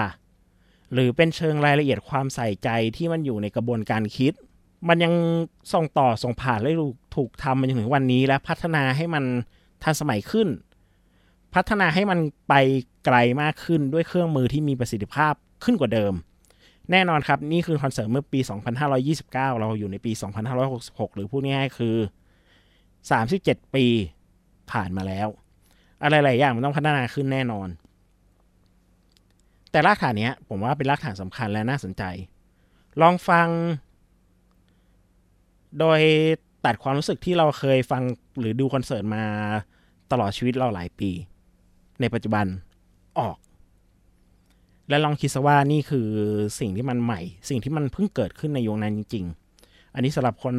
[0.92, 4.32] หรือเป็นเชิงรายละเอียดความใส่ใจที่มันอยู่ในกระบวนการคิด
[4.88, 5.14] มันยัง
[5.72, 6.70] ส่งต่อส่งผ่านและ
[7.16, 9.24] ถูกทำมาจนถึงวันนี้และพัฒนาให้มัน
[9.82, 10.48] ทันสมัยขึ้น
[11.54, 12.18] พัฒนาให้มัน
[12.48, 12.54] ไป
[13.04, 16.14] ไกลมากขึ้นด้วยเครื่องมือที่มีประสิทธิภาพขึ้นกว่าเดิม
[16.90, 18.40] แน่นอนครับ นี่คือคอนเสิร์ตเมื่อปี
[19.00, 20.12] 2529 เราอยู่ในปี
[20.64, 21.96] 2566 หรือพูดง่ายๆคือ
[22.84, 23.86] 37 ปี
[24.70, 25.28] ผ่านมาแล้ว
[26.02, 27.68] อะไรหลายอย่างมันต้องพัฒนาขึ้นแน่นอน
[29.70, 32.02] แต่รากฐานนี้ผมว่าเป็นรากฐานสำคัญและน่าสนใจ
[33.00, 33.48] ลองฟัง
[35.80, 36.00] โดย
[36.64, 38.02] ตัดความรู้สึกที่เราเคยฟัง
[38.38, 39.24] หรือดูคอนเสิร์ตมา
[40.12, 41.10] ตลอดชีวิตเราหลายปี
[42.00, 42.46] ในปัจจุบัน
[43.18, 43.36] ออก
[44.88, 46.08] และลองคิดซะว่านี่คือ
[46.60, 49.24] สิ่งที่มันใหม่ สิ่งที่มันเพิ่งเกิดขึ้นในยุคนั้นจริง
[49.60, 50.54] ๆ อันนี้สำหรับคน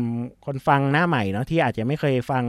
[0.46, 2.44] คนฟังหน้าใหม่เนาะที่อาจจะไม่เคยฟัง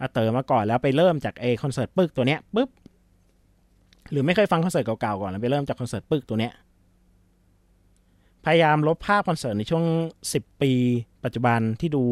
[0.00, 2.68] อาเต๋อมาก่อนแล้วไปเริ่มจากเอคอนเสิร์ตปึ้กตัวเนี้ยปุ๊บ
[4.10, 6.52] หรือไม่เคยฟังคอนเสิร์ตเก่าๆก่อนแล้วไปเริ่มจากคอนเสิร์ตปึ้กตัวเนี้ย
[8.44, 9.84] พยายามลบภาพคอนเสิร์ตในช่วง
[10.32, 10.72] สิบปี
[11.24, 12.04] ปัจจุบันที่ดู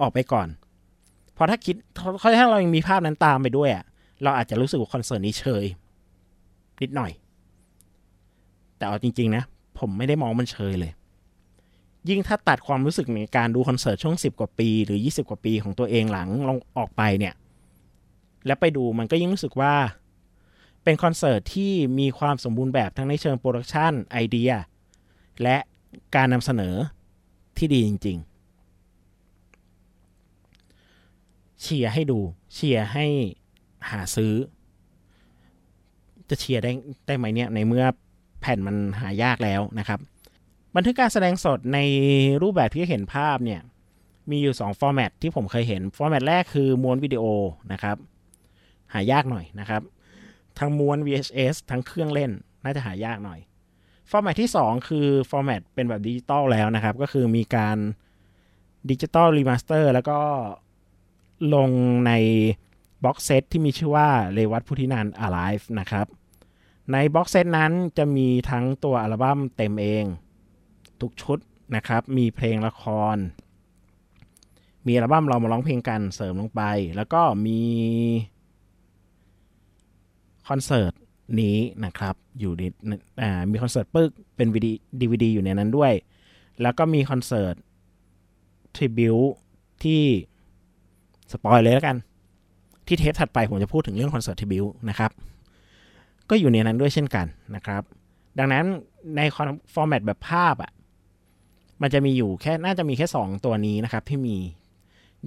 [0.00, 0.48] ออกไปก่อน
[1.36, 1.76] พอถ้าคิด
[2.22, 3.84] ถ้าเรายังมีภาพนั้นตามไปด้วยอะ่ะ
[4.22, 5.64] เราอาจจะรู้สึกว่าคอนเสิร์ตนี้เฉย
[6.82, 7.12] นิดหน่อย
[8.76, 9.42] แต่เอาจริง ๆ นะ
[9.78, 10.92] ผมไม่ได้มองมันเชยเลย
[12.08, 17.34] ยิ่งถ้าตัดความรู้สึกในการดูคอนเสิร์ตช่วงสิบกว่าปี หรือยี่สิบกว่าปีของตัวเองหลังลงออกไปเนี่ย
[18.46, 19.72] แล้วไปดูมันก็ยิ่งรู้สึกว่า
[20.84, 24.50] เป็นคอนเสิร์ตที่มีความสมบูรณ์แบบทั้งในเชิง production ไอเดีย
[25.42, 25.56] และ
[26.14, 26.74] การนำเสนอ
[27.58, 28.28] ที่ดีจริง ๆ
[31.62, 32.18] เชียร์ให้ดู
[32.54, 33.06] เชียร์ให้
[33.90, 34.34] หาซื้อ
[36.28, 36.72] จะเชียร์ได้
[37.06, 37.84] ได้ไหมเนี่ย ในเมื่อ
[38.40, 39.98] แผ่นมันหายากแล้วนะครับ
[40.76, 41.78] บันทึกการแสดงสดใน
[42.42, 43.60] รูปแบบที่เห็นภาพเนี่ย
[44.30, 47.24] มีอยู่ 2 format ที่ผมเคยเห็น format แรกคือม้วนวิดีโอ
[47.72, 47.96] นะครับ
[48.92, 49.82] หายากหน่อยนะครับ
[50.58, 52.30] ทั้งม้วน VHS ทั้งเครื่องเล่น
[52.64, 53.40] น่าจะหายากหน่อย
[54.10, 57.78] format ที่ 2 คือ format เป็นแบบดิจิตอลแล้วนะครับ ก็คือมีการ
[58.90, 60.20] digital remaster แล้วก็
[61.54, 61.70] ลง
[62.06, 62.12] ใน
[63.04, 66.06] box set ที่มีชื่อว่าเรวัตพุทธินันทน์ Alive นะครับ
[66.92, 70.04] ใน box set นั้นจะมีทั้งตัวอัลบั้มเต็มเอง
[71.00, 71.38] ทุกชุด
[71.76, 72.82] นะครับ มีเพลงละค
[73.14, 73.16] ร
[74.86, 76.62] มีอัลบั้มเรามาร้องเพลงกันเสริมลงไป
[76.96, 77.60] แล้วก็มี
[80.48, 80.92] คอนเสิร์ต
[81.40, 82.62] นี้นะครับ อยู่ใน
[83.50, 85.92] มีคอนเสิร์ตปึ้กเป็นวีดีวีดีอยู่ในนั้นด้วย
[86.62, 87.54] แล้วก็มีคอนเสิร์ต
[88.76, 89.16] tribute
[89.82, 90.02] ที่
[91.32, 91.96] spoil เลยแล้วกัน
[92.86, 95.10] ที่เทปถัดไปผมจะพูดถึงเรื่องคอนเสิร์ต tribute นะครับ
[96.30, 97.82] ก็อยู่ในนั้นด้วยเช่นกันนะครับ
[98.38, 98.64] ดังนั้น
[99.16, 99.20] ใน
[99.74, 100.72] ฟอร์แมตแบบภาพอะ่ะ
[101.82, 104.36] มันจะมีอยู่แค่น่าจะมีแค่ 2 ตัวนี้นะครับ ที่มี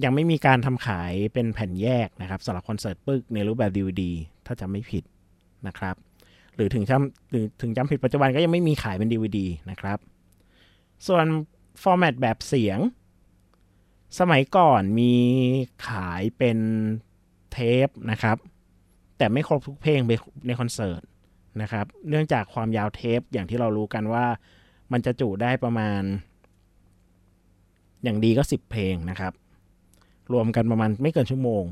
[0.04, 4.02] ยังไม่มีการทำขายเป็นแผ่นแยกนะครับสำหรับคอนเสิร์ตปึ๊กในรูปแบบ DVD
[4.46, 5.04] ถ้าจำไม่ผิด
[5.66, 5.96] นะครับ
[6.54, 9.38] หรือถึงจำหรือถึงจำผิดปัจจุบันก็ยังไม่มีขายเป็น DVD
[9.70, 9.98] นะครับ
[11.06, 11.24] ส่วน
[11.82, 12.78] ฟอร์แมตแบบเสียง
[14.18, 15.14] สมัยก่อนมี
[15.88, 16.58] ขายเป็น
[17.52, 18.36] เทปนะครับ
[19.18, 20.00] แต่ไม่ครบทุกเพลง
[20.46, 21.02] ในคอนเสิร์ต
[21.62, 24.24] นะครับ เนื่องจากความยาวเทปอย่างที่เรารู้กันว่า
[24.92, 26.02] มันจะจุได้ประมาณ
[28.04, 29.32] อย่างดีก็ 10 เพลงนะครับ
[30.32, 31.64] รวมกันประมาณไม่เกินชั่วโมง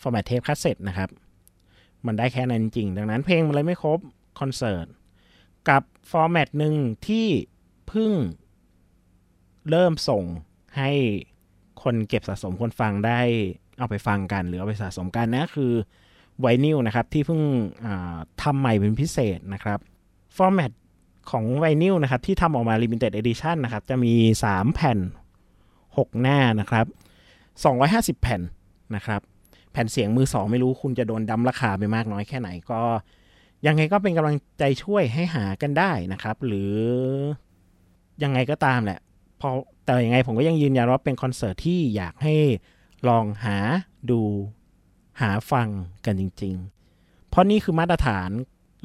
[0.00, 1.10] format เทปคาสเซ็ตนะครับ
[2.06, 3.98] มันได้แค่นั้นจริง ดังนั้นเพลงมันเลยไม่ครบ
[4.40, 4.86] คอนเสิร์ต
[5.68, 6.74] กับ format หนึ่ง
[7.06, 7.26] ที่
[7.88, 8.12] เพิ่ง
[9.70, 10.24] เริ่มส่ง
[10.76, 10.90] ให้
[11.82, 13.20] คนเก็บสะสมคนฟังได้
[13.78, 15.72] เอาไปฟังกัน หรือเอาไปสะสมกันนะคือ
[16.40, 17.40] ไวนิลนะครับ ที่เพิ่ง
[18.42, 19.78] ทำใหม่เป็นพิเศษนะครับ
[20.36, 20.72] format
[21.30, 24.14] ของไวนิลนะครับ ที่ทำออกมา Limited Edition นะครับ จะมี
[24.46, 24.98] 3 แผ่น
[25.58, 26.86] 6 หน้านะครับ
[28.14, 28.40] 250 แผ่น
[28.96, 29.20] นะครับ
[29.72, 32.80] แผ่นเสียงมือสองไม่รู้คุณจะโดนดัมพ์ราคาไปมากน้อยแค่ไหนก็
[33.66, 36.74] ยังไงก็เป็นกำลังใจช่วยให้หากันได้นะครับ หรือ
[38.22, 39.00] ยังไงก็ตามแหละ
[39.40, 39.48] พอ
[39.84, 42.34] แต่ยังไงผมก็ยังยืนยันว่าเป็นคอนเสิร์ตที่อยากให้
[43.08, 43.56] ลองหา
[44.10, 44.20] ดู
[45.20, 45.68] หาฟัง
[46.06, 46.54] กันจริง
[46.92, 48.30] ๆ เพราะนี่คือมาตรฐาน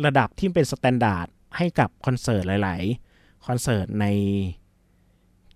[0.06, 1.28] ระดับที่เป็น standard
[1.58, 2.82] ให้กับคอนเสิร์ตหลาย
[3.14, 4.06] ๆ คอนเสิร์ตใน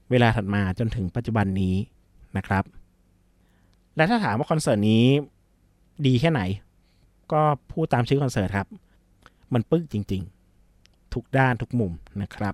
[0.09, 1.75] เวลาถัดมาจนถึงปัจจุบันนี้
[2.37, 2.63] นะครับ
[3.95, 5.05] และถ้าถามว่าคอนเสิร์ตนี้
[6.07, 6.41] ดีแค่ไหน
[7.31, 8.67] ก็พูดตามชื่อคอนเสิร์ตครับ
[9.53, 10.21] มันปึ๊กจริง
[10.67, 12.53] ๆ ทุกด้านทุกมุมนะครับ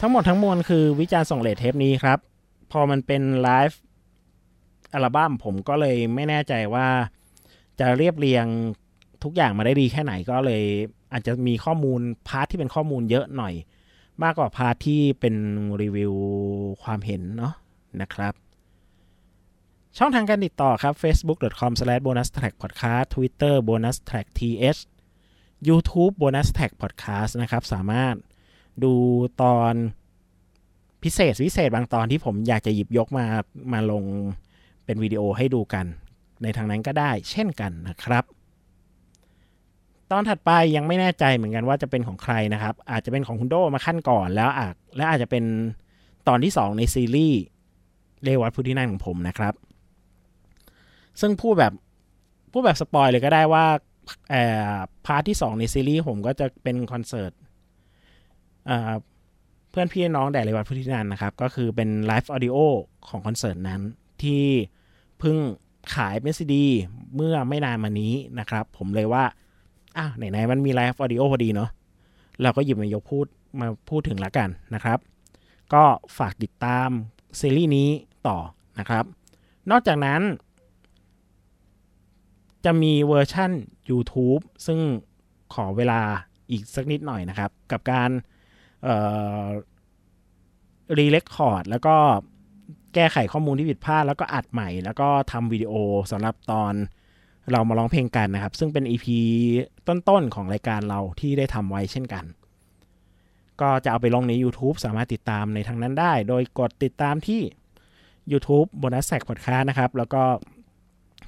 [0.00, 2.18] ทั้งหมดทั้งมวลคือวิจารณ์ส่งเลทเทปนี้ครับ
[2.72, 3.80] พอมันเป็นไลฟ์
[4.94, 6.88] อัลบั้มผมก็เลยไม่แน่ใจว่า
[7.80, 8.46] จะเรียบเรียง
[9.24, 10.64] ทุกอย่างมาได้ดีแค่ไหนก็เลย
[11.12, 13.54] อาจจะมีข้อมูล part ที่เป็นข้อมูลเยอะหน่อย
[14.22, 15.34] มากกว่า part ที่เป็น
[15.82, 16.12] รีวิว
[16.82, 17.54] ความเห็นเนาะ
[18.00, 18.34] นะครับ
[19.98, 24.32] ช่องทางการติดต่อครับ facebook.com/bonustrackpodcast twitter bonustrackth
[25.68, 28.14] YouTube bonus track podcast นะครับ สามารถ
[28.84, 28.92] ดู
[29.42, 29.74] ตอน
[31.02, 33.26] พิเศษพิเศษบางตอนที่ผมอยากจะหยิบยกมา
[33.72, 34.04] มาลง
[34.84, 35.86] เป็นวิดีโอให้ดูกัน
[36.42, 38.24] ในทางนั้นก็ได้เช่นกันนะครับ
[40.10, 45.44] ตอนถัดไปยังไม่แน่ใจเหมือนกันว่าจะเป็นของใครนะครับ อาจจะเป็นของคุณโดมาขั้นก่อนแล้วอาจและอาจจะเป็น
[46.28, 47.40] ตอนที่ 2 ในซีรีส์
[48.24, 49.54] เรวัตพุทธินันทน์ของผมนะครับ
[51.20, 51.72] ซึ่งพูดแบบ
[52.52, 53.64] พูดแบบ spoil เลยก็ได้ว่า
[55.06, 57.32] part ที่ 2 ในซีรีส์ผมก็จะเป็นคอนเสิร์ต
[59.70, 62.56] เพื่อนพี่น้องแด่ เรวัต พุทธินันทน์นะครับ ก็คือเป็น live audio
[63.08, 63.80] ของคอนเสิร์ตนั้น
[64.22, 64.44] ที่
[65.24, 65.38] เพิ่ง
[65.94, 66.66] ขายเป็นซีดี
[67.14, 69.24] เมื่อไม่นานมานี้นะครับ ผมเลยว่า
[69.96, 71.70] อ้าวไหนๆมันมี live audio พอดีเนาะ
[72.42, 73.26] เราก็หยิบมายกพูด
[73.60, 74.98] มาพูดถึงละกันนะครับ
[75.74, 75.84] ก็
[76.18, 76.88] ฝากติดตาม
[77.40, 77.88] ซีรีส์นี้
[78.28, 78.38] ต่อ
[78.78, 79.04] นะครับ
[79.70, 80.20] นอกจากนั้น
[82.64, 83.50] จะมี version
[83.90, 84.78] YouTube ซึ่ง
[85.54, 86.00] ขอเวลา
[86.50, 88.10] อีกสักนิดหน่อยนะครับ กับการ
[90.98, 91.96] re-record แล้วก็
[92.94, 95.72] แก้ไขข้อมูลที่ผิดพลาดแล้วก็อัดใหม่ แล้วก็ทำวิดีโอ
[96.10, 96.74] สำหรับตอน
[97.52, 99.06] เรามาร้องเพลงกันนะครับ ซึ่งเป็น EP
[99.88, 102.24] ต้นๆ ของรายการเราที่ได้ทำไว้เช่นกัน
[103.60, 107.40] ก็จะเอาไปลงใน YouTube สามารถติดตามในทางนั้นได้ โดยกดติดตามที่
[108.32, 110.22] YouTube bonus track podcast นะครับ แล้วก็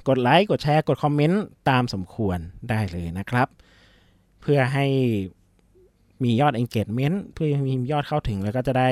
[0.08, 2.38] กดไลค์ กดแชร์ กดคอมเมนต์ ตามสมควร
[2.70, 3.48] ได้เลยนะครับ
[4.40, 4.86] เพื่อให้
[6.24, 8.90] มียอด engagement เพื่อมียอดเข้าถึงแล้วก็จะได้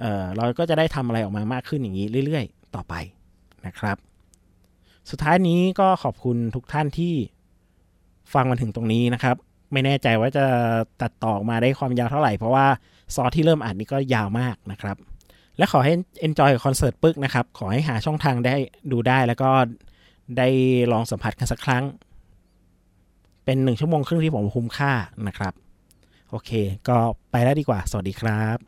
[0.00, 2.94] เออเราก็จะได้ทำอะไรออกมามากขึ้นอย่างนี้เรื่อย ๆ ต่อไป
[3.66, 3.96] นะครับ
[5.10, 7.14] สุดท้ายนี้ก็ขอบคุณทุกท่านที่
[8.34, 9.36] ฟังมาถึงตรงนี้นะครับ
[9.72, 10.46] ไม่แน่ใจว่าจะ
[11.02, 12.66] ตัดต่อออกมาได้ความยาวเท่าไหร่ เพราะว่า
[13.14, 14.96] ซอสที่เริ่มอัดนี่ก็ยาวมากนะครับ
[15.58, 15.94] และขอให้
[16.26, 18.54] enjoy คอนเสิร์ตปึกนะครับ ขอให้หาช่องทางได้
[18.92, 19.50] ดูได้แล้วก็
[20.38, 20.48] ได้
[20.92, 21.84] ลองสัมผัสกันสักครั้ง
[23.44, 24.92] เป็นหนึ่งชั่วโมงครึ่งที่ผมคุ้มค่า
[25.28, 25.52] นะครับ
[26.30, 26.50] โอเค
[26.88, 26.96] ก็
[27.30, 28.58] ไปแล้วดีกว่า สวัสดีครับ